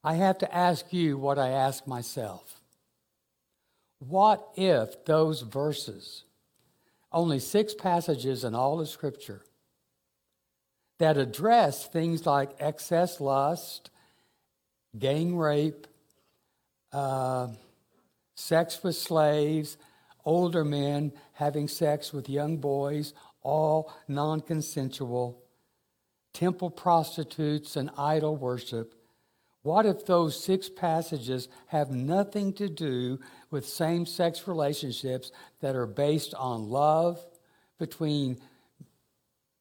I 0.02 0.14
have 0.14 0.38
to 0.38 0.54
ask 0.54 0.92
you 0.92 1.18
what 1.18 1.38
I 1.38 1.50
ask 1.50 1.87
myself. 1.87 2.61
What 3.99 4.49
if 4.56 5.04
those 5.04 5.42
verses, 5.42 6.25
only 7.12 7.38
six 7.38 7.75
passages 7.75 8.44
in 8.44 8.54
all 8.54 8.80
of 8.80 8.88
Scripture, 8.88 9.42
that 10.99 11.18
address 11.18 11.87
things 11.87 12.25
like 12.25 12.50
excess 12.58 13.20
lust, 13.20 13.90
gang 14.99 15.37
rape, 15.37 15.87
uh, 16.92 17.49
sex 18.34 18.82
with 18.82 18.96
slaves, 18.96 19.76
older 20.25 20.64
men 20.64 21.12
having 21.34 21.68
sex 21.68 22.12
with 22.12 22.28
young 22.28 22.58
boys, 22.58 23.14
all 23.42 23.92
non 24.08 24.40
consensual, 24.40 25.42
temple 26.32 26.70
prostitutes, 26.70 27.76
and 27.76 27.90
idol 27.96 28.37
worship. 28.37 28.94
What 29.62 29.87
if 29.87 30.06
those 30.06 30.42
six 30.42 30.68
passages 30.68 31.49
have 31.68 31.90
nothing 31.90 32.52
to 32.54 32.68
do 32.68 33.20
with 33.50 33.66
same 33.66 34.06
sex 34.06 34.49
relationships 34.49 35.30
that 35.61 35.76
are 35.76 35.87
based 35.87 36.34
on 36.34 36.68
love 36.68 37.25
between 37.78 38.40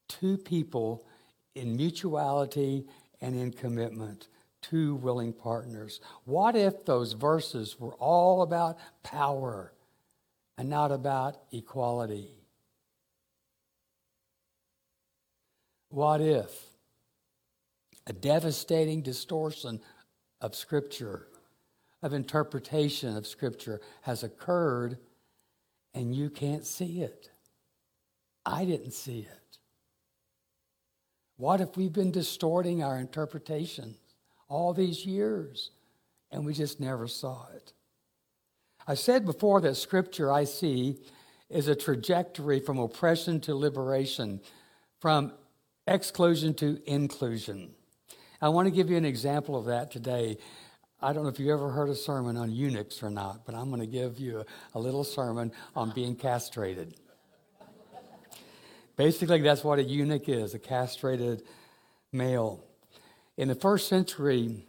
two 0.09 0.37
people 0.37 1.05
in 1.53 1.77
mutuality 1.77 2.87
and 3.21 3.35
in 3.35 3.51
commitment? 3.51 4.27
Two 4.61 4.95
willing 4.95 5.33
partners. 5.33 5.99
What 6.25 6.55
if 6.55 6.85
those 6.85 7.13
verses 7.13 7.79
were 7.79 7.95
all 7.95 8.41
about 8.41 8.77
power 9.03 9.73
and 10.57 10.69
not 10.69 10.91
about 10.91 11.37
equality? 11.51 12.29
What 15.89 16.21
if 16.21 16.71
a 18.07 18.13
devastating 18.13 19.01
distortion 19.01 19.81
of 20.39 20.55
Scripture, 20.55 21.27
of 22.01 22.13
interpretation 22.13 23.15
of 23.15 23.27
Scripture, 23.27 23.79
has 24.01 24.23
occurred 24.23 24.97
and 25.93 26.15
you 26.15 26.29
can't 26.29 26.65
see 26.65 27.01
it. 27.01 27.29
I 28.45 28.65
didn't 28.65 28.93
see 28.93 29.19
it. 29.19 29.57
What 31.37 31.61
if 31.61 31.75
we've 31.75 31.93
been 31.93 32.11
distorting 32.11 32.83
our 32.83 32.97
interpretations 32.97 33.97
all 34.51 34.73
these 34.73 35.05
years 35.05 35.71
and 36.29 36.45
we 36.45 36.53
just 36.53 36.79
never 36.79 37.07
saw 37.07 37.47
it? 37.55 37.73
I 38.85 38.95
said 38.95 39.25
before 39.25 39.61
that 39.61 39.75
Scripture 39.75 40.31
I 40.31 40.43
see 40.43 40.97
is 41.49 41.67
a 41.67 41.75
trajectory 41.75 42.59
from 42.59 42.77
oppression 42.77 43.39
to 43.41 43.55
liberation, 43.55 44.41
from 44.99 45.31
exclusion 45.87 46.53
to 46.55 46.81
inclusion. 46.85 47.71
I 48.41 48.49
want 48.49 48.67
to 48.67 48.71
give 48.71 48.89
you 48.89 48.97
an 48.97 49.05
example 49.05 49.55
of 49.55 49.65
that 49.65 49.91
today. 49.91 50.37
I 51.01 51.13
don't 51.13 51.23
know 51.23 51.29
if 51.29 51.39
you 51.39 51.53
ever 51.53 51.69
heard 51.69 51.89
a 51.89 51.95
sermon 51.95 52.37
on 52.37 52.51
eunuchs 52.51 53.01
or 53.01 53.09
not, 53.09 53.45
but 53.45 53.55
I'm 53.55 53.69
going 53.69 53.81
to 53.81 53.87
give 53.87 54.19
you 54.19 54.39
a, 54.39 54.45
a 54.75 54.79
little 54.79 55.03
sermon 55.03 55.51
on 55.75 55.91
being 55.91 56.15
castrated. 56.15 56.95
Basically, 58.97 59.41
that's 59.41 59.63
what 59.63 59.79
a 59.79 59.83
eunuch 59.83 60.27
is 60.27 60.53
a 60.53 60.59
castrated 60.59 61.43
male. 62.11 62.63
In 63.37 63.47
the 63.47 63.55
first 63.55 63.87
century 63.87 64.65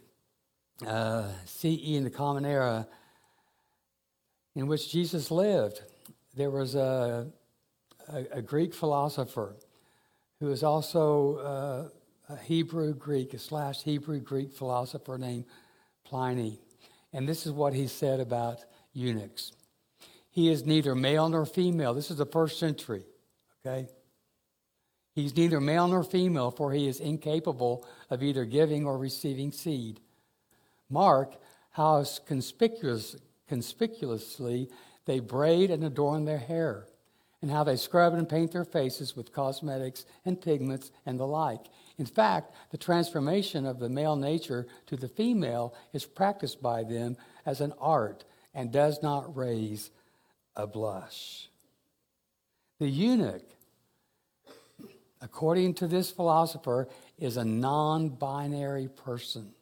uh, 0.85 1.29
CE, 1.45 1.65
in 1.65 2.03
the 2.03 2.09
Common 2.09 2.45
Era, 2.45 2.87
in 4.55 4.67
which 4.67 4.91
Jesus 4.91 5.31
lived, 5.31 5.81
there 6.35 6.49
was 6.49 6.75
a, 6.75 7.27
a, 8.07 8.25
a 8.31 8.41
Greek 8.41 8.73
philosopher 8.73 9.55
who 10.39 10.47
was 10.47 10.63
also 10.63 11.37
uh, 11.37 12.33
a 12.33 12.37
Hebrew 12.37 12.93
Greek, 12.93 13.33
a 13.33 13.39
slash 13.39 13.83
Hebrew 13.83 14.19
Greek 14.19 14.51
philosopher 14.51 15.17
named 15.17 15.45
Pliny. 16.03 16.59
And 17.11 17.27
this 17.27 17.45
is 17.45 17.51
what 17.51 17.73
he 17.73 17.87
said 17.87 18.19
about 18.19 18.59
eunuchs. 18.93 19.51
He 20.29 20.49
is 20.49 20.65
neither 20.65 20.95
male 20.95 21.29
nor 21.29 21.45
female. 21.45 21.93
This 21.93 22.09
is 22.09 22.17
the 22.17 22.25
first 22.25 22.59
century, 22.59 23.03
okay? 23.65 23.87
He's 25.13 25.35
neither 25.35 25.61
male 25.61 25.87
nor 25.87 26.03
female, 26.03 26.51
for 26.51 26.71
he 26.71 26.87
is 26.87 26.99
incapable 26.99 27.87
of 28.09 28.23
either 28.23 28.45
giving 28.45 28.85
or 28.85 28.97
receiving 28.97 29.51
seed. 29.51 29.99
Mark 30.89 31.35
how 31.73 32.05
conspicuous, 32.25 33.15
conspicuously 33.47 34.69
they 35.05 35.19
braid 35.19 35.71
and 35.71 35.83
adorn 35.83 36.25
their 36.25 36.37
hair, 36.37 36.87
and 37.41 37.51
how 37.51 37.63
they 37.63 37.75
scrub 37.75 38.13
and 38.13 38.29
paint 38.29 38.51
their 38.51 38.63
faces 38.63 39.15
with 39.15 39.33
cosmetics 39.33 40.05
and 40.23 40.39
pigments 40.39 40.91
and 41.05 41.19
the 41.19 41.27
like. 41.27 41.65
In 41.97 42.05
fact, 42.05 42.53
the 42.71 42.77
transformation 42.77 43.65
of 43.65 43.79
the 43.79 43.89
male 43.89 44.15
nature 44.15 44.67
to 44.87 44.95
the 44.95 45.09
female 45.09 45.75
is 45.93 46.05
practiced 46.05 46.61
by 46.61 46.83
them 46.83 47.17
as 47.45 47.59
an 47.59 47.73
art 47.79 48.23
and 48.53 48.71
does 48.71 49.01
not 49.03 49.35
raise 49.35 49.89
a 50.55 50.67
blush. 50.67 51.49
The 52.79 52.87
eunuch, 52.87 53.43
according 55.23 55.73
to 55.75 55.87
this 55.87 56.11
philosopher, 56.11 56.87
is 57.17 57.37
a 57.37 57.45
non 57.45 58.09
binary 58.09 58.89
person. 58.89 59.53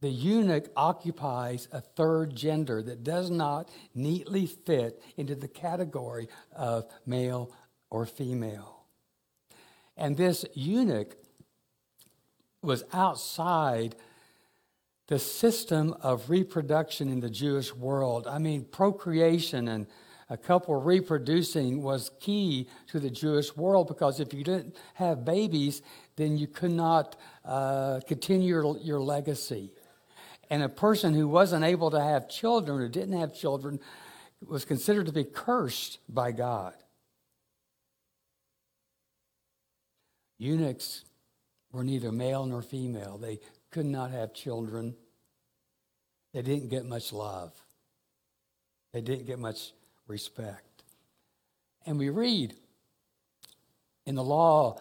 The 0.00 0.08
eunuch 0.08 0.70
occupies 0.74 1.68
a 1.70 1.82
third 1.82 2.34
gender 2.34 2.82
that 2.82 3.04
does 3.04 3.30
not 3.30 3.68
neatly 3.94 4.46
fit 4.46 5.02
into 5.18 5.34
the 5.34 5.48
category 5.48 6.28
of 6.56 6.86
male 7.04 7.52
or 7.90 8.06
female. 8.06 8.86
And 9.98 10.16
this 10.16 10.46
eunuch 10.54 11.16
was 12.62 12.84
outside 12.94 13.94
the 15.08 15.18
system 15.18 15.94
of 16.00 16.30
reproduction 16.30 17.10
in 17.10 17.20
the 17.20 17.28
Jewish 17.28 17.74
world. 17.74 18.26
I 18.26 18.38
mean, 18.38 18.64
procreation 18.64 19.68
and 19.68 19.86
a 20.30 20.36
couple 20.36 20.80
reproducing 20.80 21.82
was 21.82 22.12
key 22.20 22.68
to 22.86 23.00
the 23.00 23.10
Jewish 23.10 23.56
world 23.56 23.88
because 23.88 24.20
if 24.20 24.32
you 24.32 24.44
didn't 24.44 24.76
have 24.94 25.24
babies, 25.24 25.82
then 26.14 26.38
you 26.38 26.46
could 26.46 26.70
not 26.70 27.16
uh, 27.44 27.98
continue 28.06 28.48
your, 28.48 28.78
your 28.78 29.00
legacy. 29.00 29.72
And 30.48 30.62
a 30.62 30.68
person 30.68 31.14
who 31.14 31.26
wasn't 31.26 31.64
able 31.64 31.90
to 31.90 32.00
have 32.00 32.28
children 32.28 32.80
or 32.80 32.88
didn't 32.88 33.18
have 33.18 33.34
children 33.34 33.80
was 34.46 34.64
considered 34.64 35.06
to 35.06 35.12
be 35.12 35.24
cursed 35.24 35.98
by 36.08 36.30
God. 36.30 36.74
Eunuchs 40.38 41.04
were 41.72 41.82
neither 41.82 42.12
male 42.12 42.46
nor 42.46 42.62
female. 42.62 43.18
They 43.18 43.40
could 43.72 43.84
not 43.84 44.12
have 44.12 44.32
children. 44.32 44.94
They 46.32 46.42
didn't 46.42 46.68
get 46.68 46.84
much 46.84 47.12
love. 47.12 47.52
They 48.92 49.00
didn't 49.00 49.26
get 49.26 49.38
much 49.38 49.72
respect. 50.10 50.82
And 51.86 51.98
we 51.98 52.10
read 52.10 52.54
in 54.04 54.16
the 54.16 54.24
law 54.24 54.78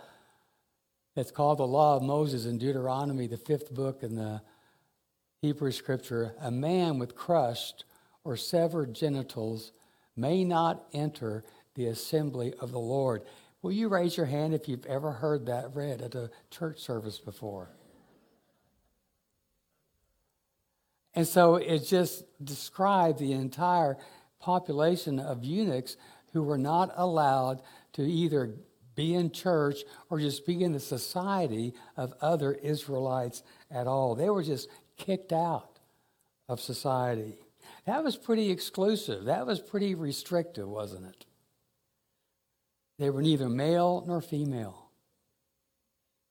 that's 1.15 1.31
called 1.31 1.59
the 1.59 1.67
Law 1.67 1.95
of 1.97 2.03
Moses 2.03 2.45
in 2.45 2.57
Deuteronomy, 2.57 3.27
the 3.27 3.37
fifth 3.37 3.73
book 3.73 4.03
in 4.03 4.15
the 4.15 4.41
Hebrew 5.41 5.71
scripture 5.71 6.33
a 6.41 6.51
man 6.51 6.99
with 6.99 7.15
crushed 7.15 7.85
or 8.23 8.35
severed 8.35 8.93
genitals 8.93 9.71
may 10.17 10.43
not 10.43 10.83
enter 10.93 11.43
the 11.75 11.85
assembly 11.85 12.53
of 12.59 12.71
the 12.71 12.79
Lord. 12.79 13.21
Will 13.61 13.71
you 13.71 13.87
raise 13.87 14.17
your 14.17 14.25
hand 14.25 14.53
if 14.53 14.67
you've 14.67 14.85
ever 14.85 15.11
heard 15.11 15.45
that 15.45 15.75
read 15.75 16.01
at 16.01 16.15
a 16.15 16.31
church 16.49 16.79
service 16.79 17.19
before? 17.19 17.69
And 21.13 21.27
so 21.27 21.55
it 21.55 21.79
just 21.79 22.23
described 22.43 23.19
the 23.19 23.33
entire 23.33 23.97
population 24.39 25.19
of 25.19 25.43
eunuchs 25.43 25.97
who 26.33 26.43
were 26.43 26.57
not 26.57 26.91
allowed 26.95 27.61
to 27.93 28.03
either 28.03 28.51
be 28.95 29.13
in 29.13 29.31
church 29.31 29.83
or 30.09 30.19
just 30.19 30.45
be 30.45 30.63
in 30.63 30.73
the 30.73 30.79
society 30.79 31.73
of 31.95 32.13
other 32.21 32.53
Israelites 32.53 33.43
at 33.71 33.87
all. 33.87 34.15
They 34.15 34.29
were 34.29 34.43
just 34.43 34.69
kicked 34.97 35.31
out 35.31 35.79
of 36.47 36.59
society. 36.59 37.37
That 37.85 38.03
was 38.03 38.17
pretty 38.17 38.51
exclusive. 38.51 39.25
That 39.25 39.47
was 39.47 39.59
pretty 39.59 39.95
restrictive, 39.95 40.67
wasn't 40.67 41.07
it? 41.07 41.25
They 42.97 43.09
were 43.09 43.21
neither 43.21 43.47
male 43.47 44.03
nor 44.05 44.21
female. 44.21 44.89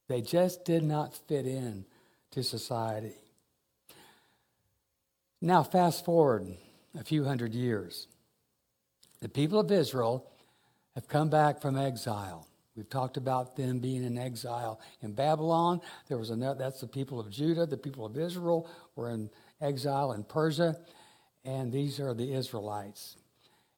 They 0.08 0.20
just 0.20 0.64
did 0.64 0.82
not 0.82 1.14
fit 1.14 1.46
in 1.46 1.86
to 2.32 2.42
society. 2.42 3.16
Now, 5.40 5.62
fast 5.62 6.04
forward 6.04 6.56
a 6.98 7.04
few 7.04 7.24
hundred 7.24 7.54
years. 7.54 8.06
The 9.20 9.28
people 9.28 9.58
of 9.58 9.72
Israel 9.72 10.30
have 10.94 11.08
come 11.08 11.28
back 11.28 11.60
from 11.60 11.76
exile. 11.76 12.46
We've 12.76 12.88
talked 12.88 13.16
about 13.16 13.56
them 13.56 13.80
being 13.80 14.04
in 14.04 14.16
exile 14.16 14.80
in 15.02 15.12
Babylon. 15.12 15.80
There 16.06 16.18
was 16.18 16.30
another, 16.30 16.58
that's 16.58 16.80
the 16.80 16.86
people 16.86 17.18
of 17.18 17.28
Judah. 17.30 17.66
The 17.66 17.76
people 17.76 18.06
of 18.06 18.16
Israel 18.16 18.68
were 18.94 19.10
in 19.10 19.30
exile 19.60 20.12
in 20.12 20.22
Persia. 20.22 20.76
And 21.44 21.72
these 21.72 21.98
are 21.98 22.14
the 22.14 22.32
Israelites. 22.32 23.16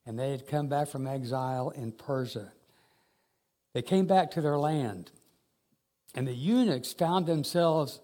And 0.04 0.18
they 0.18 0.30
had 0.30 0.46
come 0.46 0.68
back 0.68 0.88
from 0.88 1.06
exile 1.06 1.70
in 1.70 1.92
Persia. 1.92 2.52
They 3.72 3.82
came 3.82 4.06
back 4.06 4.32
to 4.32 4.40
their 4.40 4.58
land, 4.58 5.12
and 6.14 6.26
the 6.26 6.34
eunuchs 6.34 6.92
found 6.92 7.26
themselves 7.26 8.00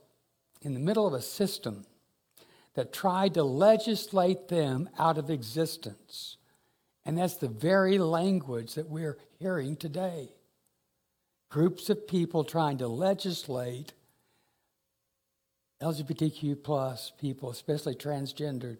in 0.62 0.74
the 0.74 0.80
middle 0.80 1.06
of 1.06 1.12
a 1.12 1.20
system 1.20 1.84
that 2.76 2.92
tried 2.92 3.34
to 3.34 3.42
legislate 3.42 4.48
them 4.48 4.88
out 4.98 5.18
of 5.18 5.30
existence. 5.30 6.36
And 7.04 7.16
that's 7.16 7.36
the 7.36 7.48
very 7.48 7.98
language 7.98 8.74
that 8.74 8.88
we're 8.88 9.16
hearing 9.38 9.76
today. 9.76 10.28
Groups 11.48 11.88
of 11.88 12.06
people 12.06 12.44
trying 12.44 12.78
to 12.78 12.86
legislate 12.86 13.94
LGBTQ 15.80 16.62
plus 16.62 17.12
people, 17.18 17.50
especially 17.50 17.94
transgendered, 17.94 18.78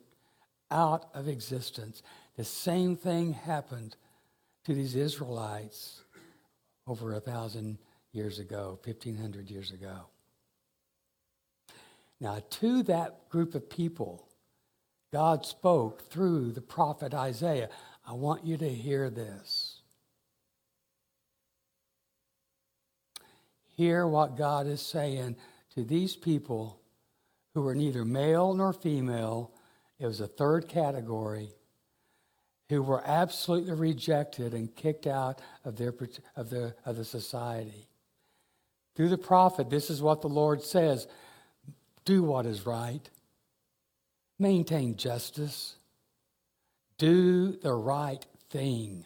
out 0.71 1.09
of 1.15 1.27
existence. 1.27 2.03
The 2.37 2.45
same 2.45 2.97
thing 2.97 3.33
happened 3.33 3.97
to 4.65 4.75
these 4.75 4.95
Israelites 4.95 6.03
over 6.87 7.15
a 7.15 7.21
thousand 7.21 7.79
years 8.13 8.39
ago, 8.39 8.79
1500 8.85 9.51
years 9.51 9.71
ago. 9.71 10.07
Now, 12.21 12.41
to 12.49 12.83
that 12.85 13.29
group 13.29 13.55
of 13.55 13.69
people, 13.69 14.27
God 15.13 15.45
spoke 15.45 16.11
through 16.11 16.53
the 16.53 16.61
prophet 16.61 17.15
Isaiah. 17.15 17.69
I 18.07 18.13
want 18.13 18.45
you 18.45 18.57
to 18.57 18.69
hear 18.69 19.11
this. 19.11 19.81
Hear 23.77 24.07
what 24.07 24.37
God 24.37 24.67
is 24.67 24.81
saying 24.81 25.37
to 25.75 25.85
these 25.85 26.17
people 26.17 26.81
who 27.55 27.63
were 27.63 27.75
neither 27.75 28.05
male 28.05 28.55
nor 28.55 28.73
female. 28.73 29.53
It 29.99 30.07
was 30.07 30.21
a 30.21 30.27
third 30.27 30.69
category 30.69 31.51
who 32.69 32.83
were 32.83 33.03
absolutely 33.07 33.73
rejected 33.73 34.55
and 34.55 34.75
kicked 34.75 35.07
out 35.07 35.41
of, 35.65 35.77
their, 35.77 35.95
of, 36.37 36.51
the, 36.51 36.75
of 36.85 36.97
the 36.97 37.05
society. 37.05 37.87
Through 38.95 39.11
the 39.11 39.19
prophet, 39.19 39.71
this 39.71 39.91
is 39.91 40.03
what 40.03 40.23
the 40.23 40.29
Lord 40.29 40.63
says 40.63 41.07
do 42.07 42.23
what 42.23 42.47
is 42.47 42.65
right, 42.65 43.11
maintain 44.39 44.97
justice, 44.97 45.77
do 46.97 47.53
the 47.53 47.75
right 47.75 48.25
thing. 48.49 49.05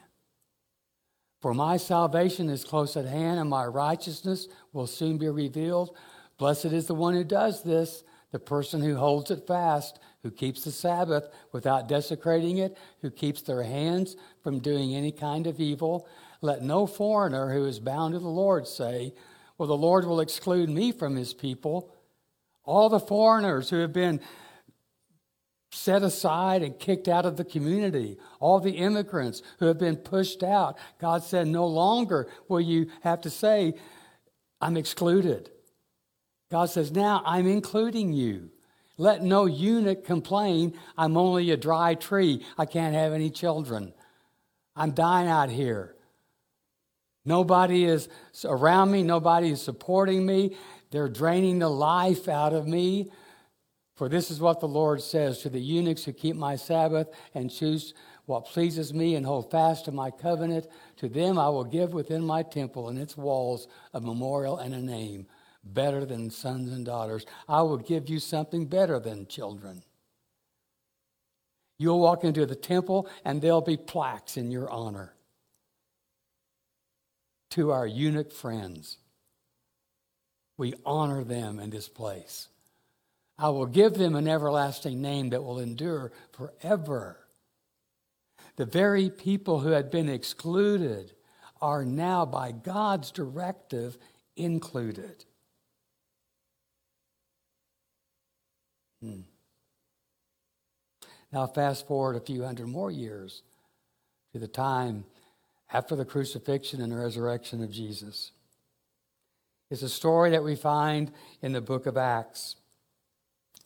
For 1.41 1.55
my 1.55 1.79
salvation 1.79 2.51
is 2.51 2.63
close 2.63 2.97
at 2.97 3.07
hand, 3.07 3.41
and 3.41 3.49
my 3.49 3.65
righteousness 3.65 4.47
will 4.73 4.87
soon 4.87 5.17
be 5.17 5.29
revealed. 5.29 5.97
Blessed 6.39 6.67
is 6.67 6.87
the 6.87 6.95
one 6.95 7.15
who 7.15 7.25
does 7.25 7.63
this, 7.63 8.05
the 8.31 8.39
person 8.39 8.83
who 8.83 8.97
holds 8.97 9.31
it 9.31 9.47
fast, 9.47 9.99
who 10.23 10.31
keeps 10.31 10.63
the 10.63 10.71
Sabbath 10.71 11.29
without 11.53 11.89
desecrating 11.89 12.59
it, 12.59 12.77
who 13.01 13.11
keeps 13.11 13.41
their 13.41 13.63
hands 13.63 14.17
from 14.43 14.59
doing 14.59 14.95
any 14.95 15.11
kind 15.11 15.47
of 15.47 15.59
evil. 15.59 16.07
Let 16.43 16.63
no 16.63 16.87
foreigner 16.87 17.53
who 17.53 17.65
is 17.65 17.81
bound 17.81 18.13
to 18.13 18.21
the 18.21 18.29
Lord 18.29 18.69
say, 18.69 19.15
Well, 19.57 19.69
the 19.69 19.77
Lord 19.77 20.05
will 20.05 20.21
exclude 20.21 20.69
me 20.69 20.93
from 20.93 21.17
his 21.17 21.33
people. 21.33 21.95
All 22.71 22.89
the 22.89 23.01
foreigners 23.01 23.69
who 23.69 23.81
have 23.81 23.93
been 23.93 24.21
set 25.73 26.05
aside 26.05 26.63
and 26.63 26.79
kicked 26.79 27.09
out 27.09 27.27
of 27.27 27.37
the 27.37 27.45
community, 27.45 28.17
all 28.39 28.61
the 28.61 28.77
immigrants 28.77 29.43
who 29.59 29.67
have 29.67 29.79
been 29.79 29.97
pushed 29.97 30.45
out, 30.45 30.79
God 31.01 31.25
said, 31.25 31.49
No 31.49 31.67
longer 31.67 32.29
will 32.47 32.61
you 32.61 32.87
have 33.03 33.23
to 33.23 33.31
say, 33.31 33.75
I'm 34.61 34.77
excluded. 34.77 35.51
God 36.49 36.67
says, 36.67 36.93
Now 36.93 37.25
I'm 37.27 37.49
including 37.49 38.13
you. 38.13 38.51
Let 38.97 39.25
no 39.25 39.47
eunuch 39.47 40.05
complain, 40.05 40.79
I'm 40.97 41.17
only 41.17 41.51
a 41.51 41.57
dry 41.57 41.97
tree. 41.97 42.47
I 42.57 42.67
can't 42.67 42.95
have 42.95 43.13
any 43.13 43.31
children. 43.31 43.93
I'm 44.77 44.93
dying 44.93 45.29
out 45.29 45.51
here. 45.51 45.97
Nobody 47.25 47.85
is 47.85 48.09
around 48.45 48.93
me, 48.93 49.03
nobody 49.03 49.51
is 49.51 49.61
supporting 49.61 50.25
me. 50.25 50.57
They're 50.91 51.09
draining 51.09 51.59
the 51.59 51.69
life 51.69 52.29
out 52.29 52.53
of 52.53 52.67
me. 52.67 53.11
For 53.95 54.09
this 54.09 54.31
is 54.31 54.41
what 54.41 54.61
the 54.61 54.69
Lord 54.69 55.03
says 55.03 55.41
to 55.43 55.51
the 55.51 55.61
eunuchs 55.61 56.05
who 56.05 56.13
keep 56.13 56.35
my 56.35 56.57
Sabbath 56.57 57.09
and 57.35 57.51
choose 57.51 57.95
what 58.27 58.47
pleases 58.47 58.95
me 58.95 59.15
and 59.15 59.27
hold 59.27 59.51
fast 59.51 59.85
to 59.85 59.93
my 59.93 60.11
covenant. 60.11 60.67
To 60.99 61.09
them 61.09 61.39
I 61.39 61.49
will 61.49 61.65
give 61.65 61.93
within 61.93 62.25
my 62.25 62.43
temple 62.43 62.89
and 62.89 62.99
its 62.99 63.17
walls 63.17 63.69
a 63.93 64.01
memorial 64.01 64.59
and 64.59 64.75
a 64.75 64.81
name 64.81 65.27
better 65.63 66.07
than 66.07 66.31
sons 66.31 66.73
and 66.73 66.87
daughters. 66.87 67.27
I 67.49 67.63
will 67.63 67.77
give 67.77 68.09
you 68.09 68.19
something 68.19 68.67
better 68.67 68.99
than 68.99 69.27
children. 69.27 69.83
You'll 71.79 72.01
walk 72.01 72.25
into 72.25 72.47
the 72.47 72.57
temple 72.57 73.09
and 73.25 73.41
there'll 73.41 73.61
be 73.61 73.77
plaques 73.77 74.37
in 74.37 74.51
your 74.51 74.71
honor. 74.71 75.15
To 77.51 77.73
our 77.73 77.87
eunuch 77.87 78.33
friends, 78.33 78.99
we 80.61 80.75
honor 80.85 81.25
them 81.25 81.59
in 81.59 81.71
this 81.71 81.89
place. 81.89 82.49
I 83.39 83.49
will 83.49 83.65
give 83.65 83.95
them 83.95 84.15
an 84.15 84.29
everlasting 84.29 85.01
name 85.01 85.31
that 85.31 85.43
will 85.43 85.59
endure 85.59 86.13
forever. 86.33 87.17
The 88.57 88.67
very 88.67 89.09
people 89.09 89.61
who 89.61 89.71
had 89.71 89.91
been 89.91 90.11
excluded 90.11 91.15
are 91.63 91.83
now, 91.83 92.27
by 92.27 92.53
God's 92.53 93.11
directive, 93.11 93.97
included. 94.37 95.25
Hmm. 99.03 99.21
Now, 101.33 101.47
fast 101.47 101.87
forward 101.87 102.17
a 102.17 102.21
few 102.21 102.45
hundred 102.45 102.69
more 102.69 102.91
years 102.91 103.43
to 104.35 104.39
the 104.39 104.49
time 104.49 105.05
after 105.73 105.97
the 105.97 106.05
crucifixion 106.05 106.83
and 106.83 106.93
the 106.93 106.97
resurrection 106.97 107.63
of 107.63 107.71
Jesus. 107.71 108.33
It's 109.71 109.83
a 109.83 109.89
story 109.89 110.31
that 110.31 110.43
we 110.43 110.57
find 110.57 111.13
in 111.43 111.53
the 111.53 111.61
book 111.61 111.87
of 111.87 111.97
Acts, 111.97 112.57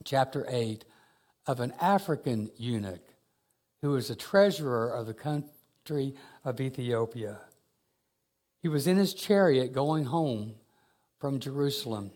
chapter 0.04 0.44
8, 0.46 0.84
of 1.46 1.60
an 1.60 1.72
African 1.80 2.50
eunuch 2.58 3.00
who 3.80 3.92
was 3.92 4.08
the 4.08 4.14
treasurer 4.14 4.90
of 4.90 5.06
the 5.06 5.14
country 5.14 6.14
of 6.44 6.60
Ethiopia. 6.60 7.40
He 8.60 8.68
was 8.68 8.86
in 8.86 8.98
his 8.98 9.14
chariot 9.14 9.72
going 9.72 10.04
home 10.04 10.56
from 11.18 11.40
Jerusalem. 11.40 12.10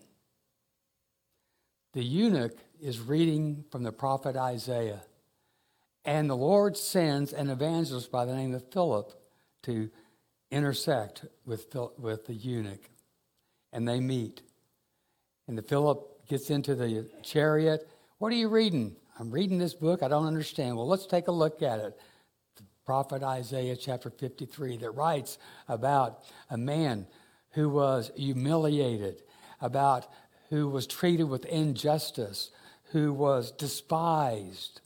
The 1.95 2.05
eunuch 2.05 2.59
is 2.83 3.01
reading 3.01 3.65
from 3.71 3.85
the 3.85 3.93
prophet 3.93 4.37
Isaiah. 4.37 5.03
And 6.05 6.29
the 6.29 6.37
Lord 6.37 6.77
sends 6.77 7.33
an 7.33 7.49
evangelist 7.49 8.13
by 8.13 8.27
the 8.27 8.37
name 8.37 8.53
of 8.53 8.71
Philip 8.71 9.15
to 9.63 9.89
intersect 10.51 11.25
with, 11.47 11.75
with 11.97 12.27
the 12.27 12.35
eunuch. 12.35 12.91
And 13.73 13.87
they 13.87 14.01
meet. 14.01 14.43
And 15.47 15.57
the 15.57 15.63
Philip 15.63 16.27
gets 16.29 16.51
into 16.51 16.75
the 16.75 17.09
chariot. 17.23 17.89
What 18.19 18.33
are 18.33 18.37
you 18.37 18.49
reading? 18.49 18.97
I'm 19.19 19.31
reading 19.31 19.59
this 19.59 19.75
book. 19.75 20.03
I 20.03 20.09
don't 20.09 20.27
understand. 20.27 20.77
Well, 20.77 20.87
let's 20.87 21.07
take 21.07 21.29
a 21.29 21.33
look 21.33 21.63
at 21.63 21.81
it. 21.81 21.99
The 22.57 22.63
prophet 22.87 23.23
Isaiah, 23.23 23.77
chapter 23.77 24.11
53, 24.11 24.79
that 24.79 24.91
writes 24.93 25.39
about 25.69 26.21
a 26.51 26.57
man 26.57 27.07
who 27.53 27.69
was 27.69 28.11
humiliated, 28.17 29.23
about 29.61 30.07
who 30.51 30.69
was 30.69 30.87
treated 30.87 31.25
with 31.25 31.45
injustice, 31.47 32.51
who 32.93 33.13
was 33.13 33.51
despised. 33.53 34.81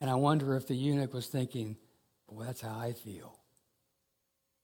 And 0.00 0.10
I 0.10 0.14
wonder 0.14 0.56
if 0.56 0.68
the 0.68 0.76
eunuch 0.76 1.12
was 1.12 1.26
thinking, 1.26 1.76
well, 2.28 2.46
that's 2.46 2.60
how 2.60 2.78
I 2.78 2.92
feel. 2.92 3.38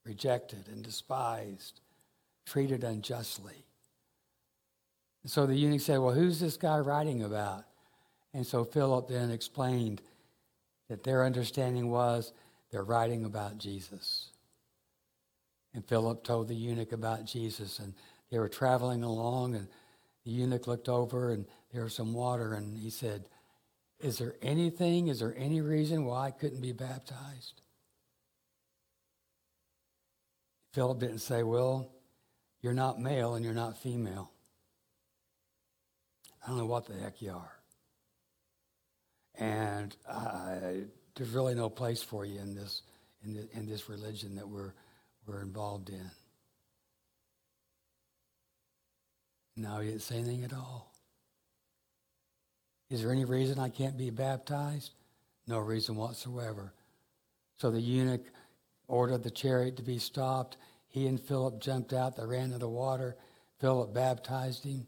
Rejected 0.04 0.68
and 0.68 0.82
despised, 0.84 1.80
treated 2.46 2.84
unjustly. 2.84 3.64
And 5.22 5.30
so 5.30 5.46
the 5.46 5.56
eunuch 5.56 5.80
said, 5.80 5.98
Well, 5.98 6.14
who's 6.14 6.40
this 6.40 6.56
guy 6.56 6.78
writing 6.78 7.22
about? 7.22 7.64
And 8.32 8.46
so 8.46 8.64
Philip 8.64 9.08
then 9.08 9.30
explained 9.30 10.02
that 10.88 11.02
their 11.02 11.24
understanding 11.24 11.90
was 11.90 12.32
they're 12.70 12.84
writing 12.84 13.24
about 13.24 13.58
Jesus. 13.58 14.30
And 15.72 15.84
Philip 15.86 16.24
told 16.24 16.48
the 16.48 16.54
eunuch 16.54 16.92
about 16.92 17.24
Jesus, 17.24 17.78
and 17.78 17.94
they 18.30 18.38
were 18.38 18.48
traveling 18.48 19.02
along, 19.02 19.54
and 19.54 19.68
the 20.24 20.30
eunuch 20.30 20.66
looked 20.66 20.88
over, 20.88 21.30
and 21.30 21.46
there 21.72 21.84
was 21.84 21.94
some 21.94 22.12
water, 22.12 22.54
and 22.54 22.76
he 22.76 22.90
said, 22.90 23.24
Is 24.00 24.18
there 24.18 24.34
anything, 24.42 25.08
is 25.08 25.20
there 25.20 25.34
any 25.36 25.60
reason 25.60 26.04
why 26.04 26.26
I 26.26 26.30
couldn't 26.30 26.60
be 26.60 26.72
baptized? 26.72 27.62
Philip 30.72 30.98
didn't 30.98 31.18
say, 31.18 31.42
Well, 31.42 31.93
you're 32.64 32.72
not 32.72 32.98
male 32.98 33.34
and 33.34 33.44
you're 33.44 33.52
not 33.52 33.76
female. 33.76 34.30
I 36.42 36.48
don't 36.48 36.56
know 36.56 36.64
what 36.64 36.86
the 36.86 36.94
heck 36.94 37.20
you 37.20 37.32
are. 37.32 37.52
And 39.34 39.94
uh, 40.08 40.54
there's 41.14 41.28
really 41.28 41.54
no 41.54 41.68
place 41.68 42.02
for 42.02 42.24
you 42.24 42.40
in 42.40 42.54
this, 42.54 42.80
in, 43.22 43.34
the, 43.34 43.46
in 43.52 43.66
this 43.66 43.90
religion 43.90 44.34
that 44.36 44.48
we're, 44.48 44.72
we're 45.26 45.42
involved 45.42 45.90
in. 45.90 46.10
No, 49.56 49.80
he 49.80 49.90
didn't 49.90 50.00
say 50.00 50.16
anything 50.16 50.44
at 50.44 50.54
all. 50.54 50.90
Is 52.88 53.02
there 53.02 53.12
any 53.12 53.26
reason 53.26 53.58
I 53.58 53.68
can't 53.68 53.98
be 53.98 54.08
baptized? 54.08 54.92
No 55.46 55.58
reason 55.58 55.96
whatsoever. 55.96 56.72
So 57.58 57.70
the 57.70 57.80
eunuch 57.80 58.24
ordered 58.88 59.22
the 59.22 59.30
chariot 59.30 59.76
to 59.76 59.82
be 59.82 59.98
stopped. 59.98 60.56
He 60.94 61.08
and 61.08 61.20
Philip 61.20 61.60
jumped 61.60 61.92
out. 61.92 62.14
They 62.16 62.24
ran 62.24 62.52
to 62.52 62.58
the 62.58 62.68
water. 62.68 63.16
Philip 63.58 63.92
baptized 63.92 64.62
him. 64.62 64.86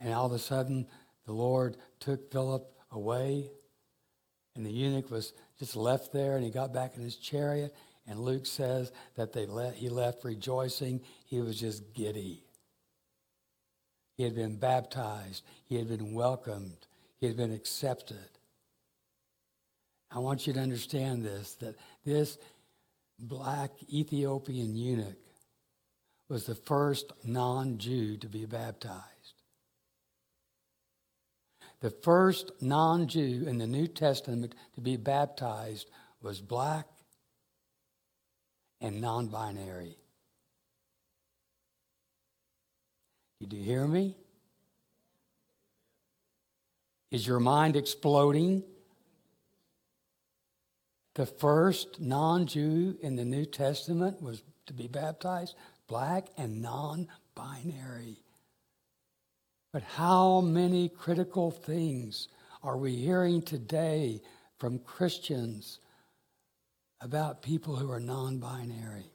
And 0.00 0.12
all 0.12 0.26
of 0.26 0.32
a 0.32 0.40
sudden, 0.40 0.88
the 1.24 1.32
Lord 1.32 1.76
took 2.00 2.32
Philip 2.32 2.68
away. 2.90 3.48
And 4.56 4.66
the 4.66 4.72
eunuch 4.72 5.08
was 5.08 5.34
just 5.60 5.76
left 5.76 6.12
there, 6.12 6.34
and 6.34 6.44
he 6.44 6.50
got 6.50 6.74
back 6.74 6.96
in 6.96 7.02
his 7.02 7.14
chariot. 7.14 7.76
And 8.08 8.18
Luke 8.18 8.44
says 8.44 8.90
that 9.14 9.32
they 9.32 9.46
let, 9.46 9.74
he 9.74 9.88
left 9.88 10.24
rejoicing. 10.24 11.02
He 11.26 11.40
was 11.40 11.60
just 11.60 11.94
giddy. 11.94 12.42
He 14.16 14.24
had 14.24 14.34
been 14.34 14.56
baptized. 14.56 15.44
He 15.64 15.76
had 15.76 15.86
been 15.86 16.12
welcomed. 16.12 16.88
He 17.20 17.28
had 17.28 17.36
been 17.36 17.52
accepted. 17.52 18.30
I 20.10 20.18
want 20.18 20.48
you 20.48 20.52
to 20.54 20.60
understand 20.60 21.24
this 21.24 21.54
that 21.60 21.76
this 22.04 22.36
black 23.18 23.70
Ethiopian 23.92 24.74
eunuch 24.76 25.18
was 26.28 26.46
the 26.46 26.54
first 26.54 27.12
non 27.24 27.78
Jew 27.78 28.16
to 28.18 28.28
be 28.28 28.46
baptized. 28.46 29.04
The 31.80 31.90
first 31.90 32.50
non 32.60 33.08
Jew 33.08 33.44
in 33.46 33.58
the 33.58 33.66
New 33.66 33.86
Testament 33.86 34.54
to 34.74 34.80
be 34.80 34.96
baptized 34.96 35.90
was 36.22 36.40
black 36.40 36.86
and 38.80 39.00
non 39.00 39.28
binary. 39.28 39.98
Did 43.40 43.52
you 43.52 43.62
hear 43.62 43.86
me? 43.86 44.16
Is 47.10 47.26
your 47.26 47.40
mind 47.40 47.76
exploding? 47.76 48.64
The 51.14 51.26
first 51.26 52.00
non 52.00 52.46
Jew 52.46 52.98
in 53.00 53.16
the 53.16 53.24
New 53.24 53.44
Testament 53.44 54.20
was 54.20 54.42
to 54.66 54.72
be 54.72 54.88
baptized, 54.88 55.54
black 55.86 56.28
and 56.36 56.60
non 56.60 57.08
binary. 57.34 58.18
But 59.72 59.82
how 59.82 60.40
many 60.40 60.88
critical 60.88 61.50
things 61.50 62.28
are 62.62 62.76
we 62.76 62.96
hearing 62.96 63.42
today 63.42 64.22
from 64.58 64.78
Christians 64.78 65.78
about 67.00 67.42
people 67.42 67.76
who 67.76 67.90
are 67.90 68.00
non 68.00 68.38
binary? 68.38 69.13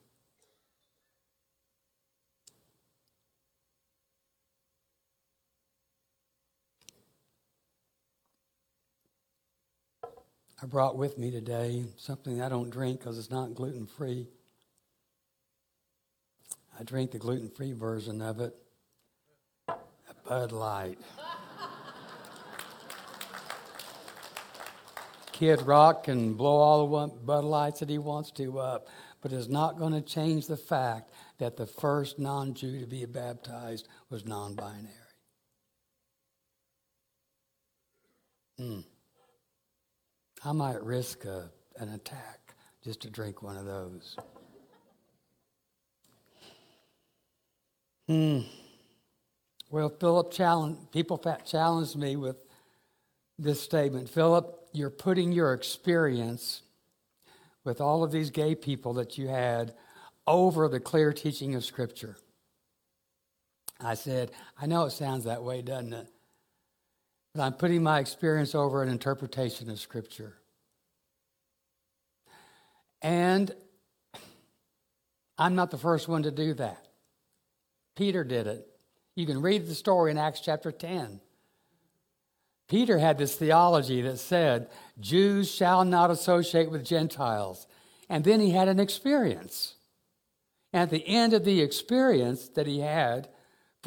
I 10.62 10.66
brought 10.66 10.98
with 10.98 11.18
me 11.18 11.32
today 11.32 11.86
something 11.96 12.42
I 12.42 12.50
don't 12.50 12.70
drink 12.70 13.00
because 13.00 13.18
it's 13.18 13.32
not 13.32 13.54
gluten 13.56 13.88
free. 13.88 14.28
I 16.78 16.84
drink 16.84 17.12
the 17.12 17.18
gluten 17.18 17.50
free 17.50 17.72
version 17.72 18.22
of 18.22 18.42
it 18.42 18.54
Bud 20.28 20.52
Light. 20.52 21.00
Kid 25.32 25.62
Rock 25.62 26.04
can 26.04 26.34
blow 26.34 26.58
all 26.58 26.88
the 26.88 27.08
Bud 27.26 27.46
Lights 27.46 27.80
that 27.80 27.90
he 27.90 27.98
wants 27.98 28.30
to 28.32 28.60
up, 28.60 28.90
but 29.22 29.32
it's 29.32 29.48
not 29.48 29.78
going 29.78 29.94
to 29.94 30.02
change 30.02 30.48
the 30.48 30.58
fact 30.58 31.10
that 31.38 31.56
the 31.56 31.66
first 31.66 32.20
non 32.20 32.54
Jew 32.54 32.82
to 32.82 32.86
be 32.86 33.06
baptized 33.06 33.88
was 34.10 34.26
non 34.26 34.56
binary. 34.56 34.90
Hmm. 38.58 38.82
I 40.44 40.52
might 40.52 40.82
risk 40.84 41.26
a, 41.26 41.50
an 41.78 41.90
attack 41.90 42.56
just 42.84 43.02
to 43.02 43.10
drink 43.10 43.44
one 43.44 43.58
of 43.58 43.66
those. 43.66 44.16
Hmm. 48.08 48.40
Well, 49.70 49.90
Philip 49.90 50.32
challenged, 50.32 50.92
people 50.92 51.18
challenged 51.46 51.96
me 51.96 52.16
with 52.16 52.38
this 53.38 53.62
statement 53.62 54.10
Philip, 54.10 54.68
you're 54.74 54.90
putting 54.90 55.32
your 55.32 55.54
experience 55.54 56.62
with 57.64 57.82
all 57.82 58.04
of 58.04 58.12
these 58.12 58.30
gay 58.30 58.56
people 58.56 58.94
that 58.94 59.18
you 59.18 59.28
had 59.28 59.74
over 60.26 60.68
the 60.68 60.80
clear 60.80 61.14
teaching 61.14 61.56
of 61.56 61.64
Scripture. 61.64 62.18
I 63.80 63.94
said, 63.94 64.32
I 64.60 64.66
know 64.66 64.86
it 64.86 64.92
sounds 64.92 65.24
that 65.26 65.44
way, 65.44 65.62
doesn't 65.62 65.94
it? 65.94 66.08
I'm 67.40 67.54
putting 67.54 67.84
my 67.84 68.00
experience 68.00 68.54
over 68.54 68.84
an 68.84 68.90
interpretation 68.90 69.70
of 69.70 69.80
Scripture. 69.80 70.36
And 73.02 73.52
I'm 75.38 75.56
not 75.56 75.72
the 75.72 75.78
first 75.78 76.08
one 76.08 76.24
to 76.24 76.32
do 76.32 76.54
that. 76.56 76.86
Peter 77.96 78.24
did 78.24 78.48
it. 78.48 78.68
You 79.16 79.26
can 79.26 79.42
read 79.42 79.68
the 79.68 79.76
story 79.76 80.12
in 80.12 80.18
Acts 80.18 80.42
chapter 80.42 80.72
10. 80.72 81.22
Peter 82.68 83.00
had 83.00 83.18
this 83.18 83.36
theology 83.36 84.02
that 84.02 84.20
said, 84.20 84.70
Jews 85.00 85.50
shall 85.50 85.84
not 85.84 86.12
associate 86.12 86.70
with 86.70 86.86
Gentiles. 86.86 87.68
And 88.10 88.24
then 88.24 88.40
he 88.40 88.52
had 88.52 88.68
an 88.68 88.80
experience. 88.80 89.76
And 90.72 90.84
at 90.84 90.90
the 90.90 91.08
end 91.08 91.34
of 91.34 91.46
the 91.46 91.62
experience 91.62 92.50
that 92.50 92.68
he 92.68 92.80
had, 92.80 93.28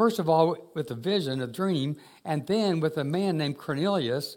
First 0.03 0.19
of 0.19 0.29
all, 0.29 0.57
with 0.75 0.91
a 0.91 0.97
vision, 0.97 1.41
a 1.41 1.47
dream, 1.47 1.97
and 2.25 2.45
then 2.49 2.81
with 2.81 2.99
a 2.99 3.05
man 3.05 3.39
named 3.39 3.57
Cornelius. 3.57 4.37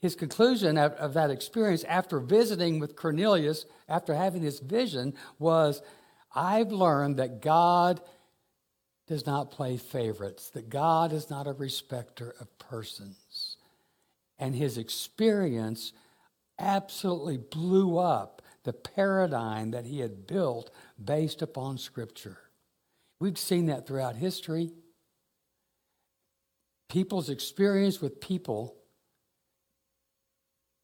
His 0.00 0.16
conclusion 0.16 0.76
of, 0.76 0.94
of 0.94 1.14
that 1.14 1.30
experience 1.30 1.84
after 1.84 2.18
visiting 2.18 2.80
with 2.80 2.96
Cornelius, 2.96 3.66
after 3.88 4.16
having 4.16 4.42
this 4.42 4.58
vision, 4.58 5.14
was 5.38 5.80
I've 6.34 6.72
learned 6.72 7.18
that 7.18 7.40
God 7.40 8.00
does 9.06 9.26
not 9.26 9.52
play 9.52 9.76
favorites, 9.76 10.50
that 10.50 10.70
God 10.70 11.12
is 11.12 11.30
not 11.30 11.46
a 11.46 11.52
respecter 11.52 12.34
of 12.40 12.58
persons. 12.58 13.58
And 14.40 14.56
his 14.56 14.76
experience 14.76 15.92
absolutely 16.58 17.36
blew 17.36 17.96
up 17.96 18.42
the 18.64 18.72
paradigm 18.72 19.70
that 19.70 19.86
he 19.86 20.00
had 20.00 20.26
built 20.26 20.72
based 21.00 21.42
upon 21.42 21.78
Scripture. 21.78 22.38
We've 23.20 23.38
seen 23.38 23.66
that 23.66 23.86
throughout 23.86 24.16
history 24.16 24.72
people's 26.88 27.28
experience 27.28 28.00
with 28.00 28.20
people 28.20 28.76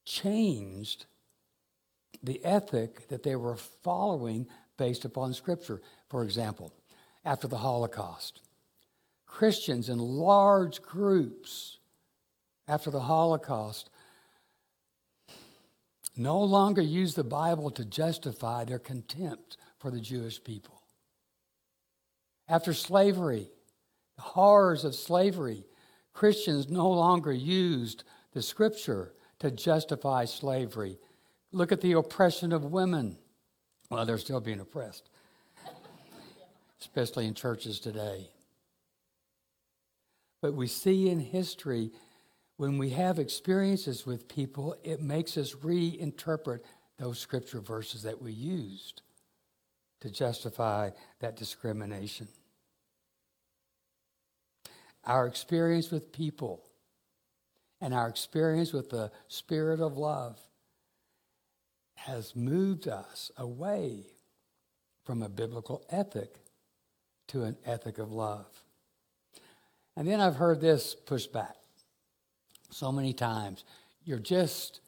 changed 0.05 1.05
the 2.21 2.43
ethic 2.43 3.07
that 3.09 3.23
they 3.23 3.35
were 3.35 3.55
following 3.55 4.47
based 4.77 5.05
upon 5.05 5.33
Scripture. 5.33 5.81
For 6.09 6.23
example, 6.23 6.73
after 7.25 7.47
the 7.47 7.57
Holocaust, 7.57 8.41
Christians 9.25 9.89
in 9.89 9.97
large 9.97 10.81
groups 10.81 11.77
after 12.67 12.91
the 12.91 13.01
Holocaust 13.01 13.89
no 16.15 16.39
longer 16.39 16.81
used 16.81 17.15
the 17.15 17.23
Bible 17.23 17.71
to 17.71 17.83
justify 17.83 18.63
their 18.63 18.79
contempt 18.79 19.57
for 19.79 19.89
the 19.89 19.99
Jewish 19.99 20.43
people. 20.43 20.83
After 22.47 22.73
slavery, 22.73 23.49
the 24.15 24.21
horrors 24.21 24.85
of 24.85 24.93
slavery, 24.93 25.65
Christians 26.13 26.69
no 26.69 26.89
longer 26.89 27.33
used 27.33 28.03
the 28.33 28.41
scripture 28.41 29.13
to 29.39 29.51
justify 29.51 30.25
slavery. 30.25 30.97
Look 31.51 31.71
at 31.71 31.81
the 31.81 31.93
oppression 31.93 32.51
of 32.51 32.65
women. 32.65 33.17
Well, 33.89 34.05
they're 34.05 34.17
still 34.17 34.39
being 34.39 34.59
oppressed, 34.59 35.09
especially 36.81 37.25
in 37.25 37.33
churches 37.33 37.79
today. 37.79 38.29
But 40.41 40.53
we 40.53 40.67
see 40.67 41.09
in 41.09 41.19
history, 41.19 41.91
when 42.57 42.77
we 42.77 42.91
have 42.91 43.19
experiences 43.19 44.05
with 44.05 44.27
people, 44.27 44.75
it 44.83 45.01
makes 45.01 45.37
us 45.37 45.53
reinterpret 45.53 46.59
those 46.97 47.19
scripture 47.19 47.59
verses 47.59 48.03
that 48.03 48.21
we 48.21 48.31
used 48.31 49.01
to 50.01 50.09
justify 50.09 50.89
that 51.19 51.37
discrimination 51.37 52.27
our 55.05 55.27
experience 55.27 55.91
with 55.91 56.11
people 56.11 56.63
and 57.81 57.93
our 57.93 58.07
experience 58.07 58.71
with 58.71 58.89
the 58.89 59.11
spirit 59.27 59.79
of 59.81 59.97
love 59.97 60.39
has 61.95 62.35
moved 62.35 62.87
us 62.87 63.31
away 63.37 64.05
from 65.03 65.21
a 65.21 65.29
biblical 65.29 65.85
ethic 65.89 66.35
to 67.27 67.43
an 67.43 67.57
ethic 67.65 67.97
of 67.97 68.11
love. 68.11 68.45
And 69.95 70.07
then 70.07 70.19
I've 70.19 70.37
heard 70.37 70.61
this 70.61 70.95
pushed 70.95 71.33
back 71.33 71.55
so 72.71 72.91
many 72.91 73.13
times. 73.13 73.63
You're 74.05 74.19
just 74.19 74.79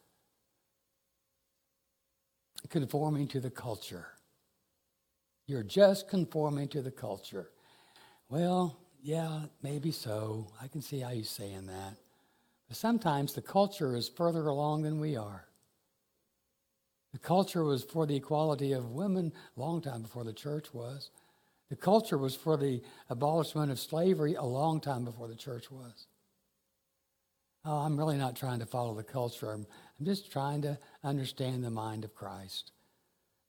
conforming 2.69 3.27
to 3.29 3.39
the 3.39 3.51
culture. 3.51 4.07
You're 5.47 5.63
just 5.63 6.07
conforming 6.07 6.69
to 6.69 6.81
the 6.81 6.91
culture. 6.91 7.49
Well, 8.29 8.79
yeah, 9.05 9.41
maybe 9.61 9.91
so. 9.91 10.47
I 10.59 10.67
can 10.67 10.81
see 10.81 11.01
how 11.01 11.11
you're 11.11 11.23
saying 11.23 11.67
that. 11.67 11.93
But 12.67 12.75
sometimes 12.75 13.33
the 13.33 13.41
culture 13.41 13.95
is 13.95 14.09
further 14.09 14.47
along 14.47 14.81
than 14.81 14.99
we 14.99 15.15
are. 15.15 15.45
The 17.13 17.19
culture 17.19 17.63
was 17.63 17.83
for 17.83 18.07
the 18.07 18.15
equality 18.15 18.71
of 18.71 18.93
women 18.93 19.31
a 19.55 19.59
long 19.59 19.79
time 19.79 20.01
before 20.01 20.23
the 20.23 20.33
church 20.33 20.73
was. 20.73 21.11
The 21.69 21.75
culture 21.75 22.17
was 22.17 22.35
for 22.35 22.57
the 22.57 22.81
abolishment 23.07 23.71
of 23.71 23.79
slavery 23.79 24.33
a 24.33 24.43
long 24.43 24.81
time 24.81 25.05
before 25.05 25.27
the 25.27 25.35
church 25.35 25.69
was. 25.69 26.07
Oh, 27.63 27.77
I'm 27.77 27.97
really 27.97 28.17
not 28.17 28.35
trying 28.35 28.59
to 28.59 28.65
follow 28.65 28.95
the 28.95 29.03
culture. 29.03 29.51
I'm, 29.51 29.67
I'm 29.99 30.05
just 30.07 30.31
trying 30.31 30.63
to 30.63 30.79
understand 31.03 31.63
the 31.63 31.69
mind 31.69 32.05
of 32.05 32.15
Christ 32.15 32.71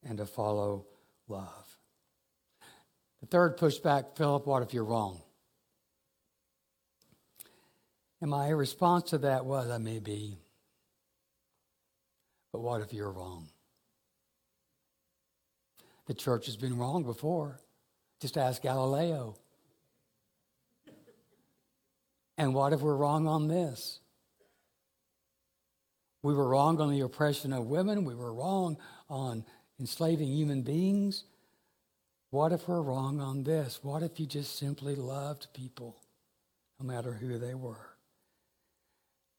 and 0.06 0.18
to 0.18 0.26
follow 0.26 0.84
love. 1.28 1.78
The 3.20 3.26
third 3.26 3.56
pushback, 3.56 4.16
Philip, 4.18 4.46
what 4.46 4.62
if 4.62 4.74
you're 4.74 4.84
wrong? 4.84 5.22
And 8.20 8.30
my 8.30 8.48
response 8.48 9.10
to 9.10 9.18
that 9.18 9.44
was, 9.44 9.70
I 9.70 9.78
may 9.78 9.98
be. 9.98 10.38
But 12.52 12.60
what 12.60 12.80
if 12.80 12.92
you're 12.92 13.10
wrong? 13.10 13.48
The 16.06 16.14
church 16.14 16.46
has 16.46 16.56
been 16.56 16.78
wrong 16.78 17.02
before. 17.02 17.60
Just 18.20 18.38
ask 18.38 18.62
Galileo. 18.62 19.36
And 22.38 22.54
what 22.54 22.72
if 22.72 22.80
we're 22.80 22.96
wrong 22.96 23.26
on 23.26 23.48
this? 23.48 24.00
We 26.22 26.34
were 26.34 26.48
wrong 26.48 26.80
on 26.80 26.90
the 26.90 27.00
oppression 27.00 27.52
of 27.52 27.66
women. 27.66 28.04
We 28.04 28.14
were 28.14 28.32
wrong 28.32 28.78
on 29.08 29.44
enslaving 29.78 30.28
human 30.28 30.62
beings. 30.62 31.24
What 32.30 32.52
if 32.52 32.68
we're 32.68 32.82
wrong 32.82 33.20
on 33.20 33.44
this? 33.44 33.80
What 33.82 34.02
if 34.02 34.18
you 34.18 34.26
just 34.26 34.58
simply 34.58 34.94
loved 34.94 35.48
people, 35.54 35.96
no 36.80 36.86
matter 36.86 37.12
who 37.12 37.38
they 37.38 37.54
were? 37.54 37.95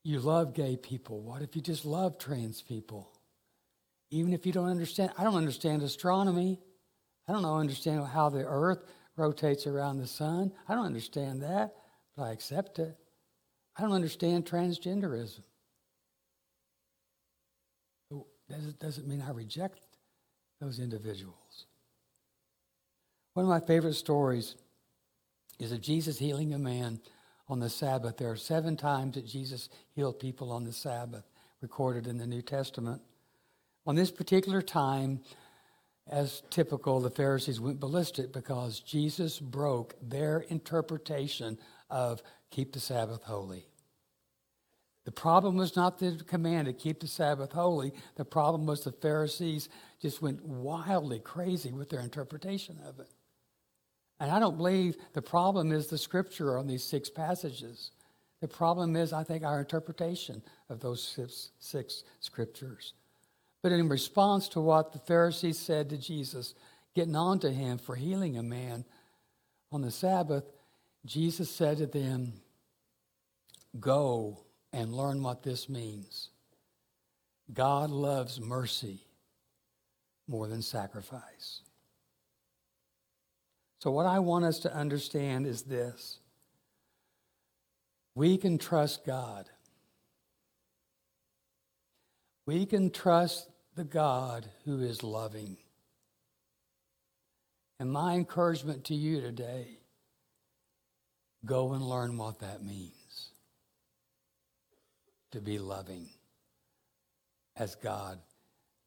You 0.08 0.22
love 0.22 0.54
gay 0.54 0.78
people. 0.78 1.20
What 1.20 1.41
if 1.41 1.54
you 1.54 1.62
just 1.62 1.84
love 1.84 2.17
trans 2.17 2.62
people? 2.62 3.12
Even 4.10 4.32
if 4.32 4.46
you 4.46 4.54
don't 4.54 4.70
understand, 4.70 5.12
I 5.17 5.26
don't 5.26 5.36
understand 5.36 5.82
astronomy. 5.82 6.62
I 7.28 7.34
don't 7.34 7.41
know, 7.41 7.58
understand 7.58 8.08
how 8.08 8.30
the 8.30 8.46
earth 8.46 8.86
rotates 9.17 9.67
around 9.67 9.98
the 9.98 10.08
sun. 10.08 10.54
I 10.70 10.76
don't 10.76 10.86
understand 10.86 11.41
that, 11.41 11.76
but 12.15 12.24
I 12.24 12.32
accept 12.32 12.80
it. 12.80 12.96
I 13.76 13.82
don't 13.82 13.91
understand 13.91 14.46
transgenderism. 14.46 15.41
That 18.48 18.80
doesn't 18.80 19.10
mean 19.10 19.22
I 19.22 19.32
reject 19.32 19.82
those 20.62 20.80
individuals. 20.80 21.65
One 23.34 23.43
of 23.46 23.50
my 23.50 23.60
favorite 23.60 23.96
stories 23.96 24.56
is 25.60 25.74
of 25.74 25.82
Jesus 25.82 26.17
healing 26.17 26.54
a 26.54 26.58
man 26.58 27.02
on 27.50 27.60
the 27.60 27.70
Sabbath. 27.70 28.18
There 28.18 28.32
are 28.32 28.36
seven 28.38 28.76
times 28.76 29.16
that 29.16 29.26
Jesus 29.26 29.70
healed 29.94 30.20
people 30.20 30.52
on 30.52 30.64
the 30.64 30.74
Sabbath, 30.74 31.24
recorded 31.62 32.08
in 32.08 32.18
the 32.18 32.28
New 32.28 32.42
Testament. 32.42 33.02
On 33.86 33.96
this 33.96 34.12
particular 34.12 34.62
time, 34.62 35.22
as 36.10 36.44
typical, 36.50 37.00
the 37.00 37.10
Pharisees 37.10 37.60
went 37.60 37.80
ballistic 37.80 38.32
because 38.32 38.80
Jesus 38.80 39.40
broke 39.40 39.96
their 40.02 40.40
interpretation 40.50 41.58
of 41.90 42.22
keep 42.50 42.74
the 42.74 42.80
Sabbath 42.80 43.24
holy. 43.24 43.66
The 45.06 45.12
problem 45.12 45.56
was 45.56 45.76
not 45.76 46.00
the 46.00 46.22
command 46.28 46.68
to 46.68 46.74
keep 46.74 47.00
the 47.00 47.08
Sabbath 47.08 47.54
holy. 47.54 47.94
The 48.16 48.26
problem 48.26 48.66
was 48.66 48.84
the 48.84 48.92
Pharisees 48.92 49.70
just 50.02 50.22
went 50.22 50.44
wildly 50.44 51.20
crazy 51.20 51.72
with 51.72 51.90
their 51.90 52.02
interpretation 52.02 52.78
of 52.86 53.00
it. 53.00 53.08
And 54.20 54.32
I 54.32 54.40
don't 54.40 54.58
believe 54.58 54.98
the 55.14 55.22
problem 55.22 55.72
is 55.72 55.88
the 55.88 55.98
scripture 55.98 56.58
on 56.58 56.68
these 56.68 56.84
six 56.84 57.10
passages. 57.10 57.92
The 58.42 58.48
problem 58.48 58.96
is, 58.96 59.14
I 59.14 59.24
think, 59.24 59.44
our 59.44 59.60
interpretation 59.60 60.42
of 60.70 60.80
those 60.80 61.04
six, 61.04 61.52
six 61.60 62.04
scriptures. 62.20 62.94
But 63.62 63.72
in 63.72 63.90
response 63.90 64.48
to 64.50 64.62
what 64.62 64.94
the 64.94 65.00
Pharisees 65.00 65.58
said 65.58 65.90
to 65.90 65.98
Jesus, 65.98 66.54
getting 66.96 67.16
on 67.16 67.40
to 67.40 67.52
him 67.52 67.78
for 67.78 67.96
healing 67.96 68.38
a 68.38 68.44
man 68.44 68.86
on 69.72 69.82
the 69.82 69.92
Sabbath, 69.92 70.46
Jesus 71.06 71.50
said 71.50 71.78
to 71.78 71.88
them, 71.88 72.34
Go 73.80 74.40
and 74.74 74.94
learn 74.94 75.22
what 75.22 75.44
this 75.44 75.70
means. 75.70 76.30
God 77.54 77.90
loves 77.90 78.40
mercy 78.40 79.02
more 80.28 80.48
than 80.48 80.62
sacrifice. 80.62 81.62
So, 83.80 83.92
what 83.92 84.06
I 84.06 84.20
want 84.20 84.46
us 84.46 84.60
to 84.60 84.74
understand 84.74 85.46
is 85.46 85.63
this 85.63 86.20
we 88.16 88.38
can 88.38 88.58
trust 88.58 89.06
God. 89.06 89.50
We 92.48 92.66
can 92.66 92.90
trust 92.90 93.50
the 93.76 93.84
God 93.84 94.50
who 94.66 94.80
is 94.80 95.04
loving. 95.04 95.58
And 97.80 97.92
my 97.92 98.16
encouragement 98.16 98.86
to 98.86 98.96
you 98.96 99.22
today 99.22 99.80
go 101.46 101.74
and 101.74 101.84
learn 101.84 102.18
what 102.18 102.40
that 102.40 102.63
means 102.63 103.30
to 105.32 105.40
be 105.40 105.60
loving 105.60 106.08
as 107.56 107.76
God 107.76 108.20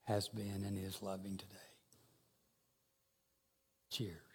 has 0.04 0.28
been 0.28 0.64
and 0.66 0.76
is 0.76 1.02
loving 1.02 1.36
today. 1.36 1.56
Cheers. 3.90 4.29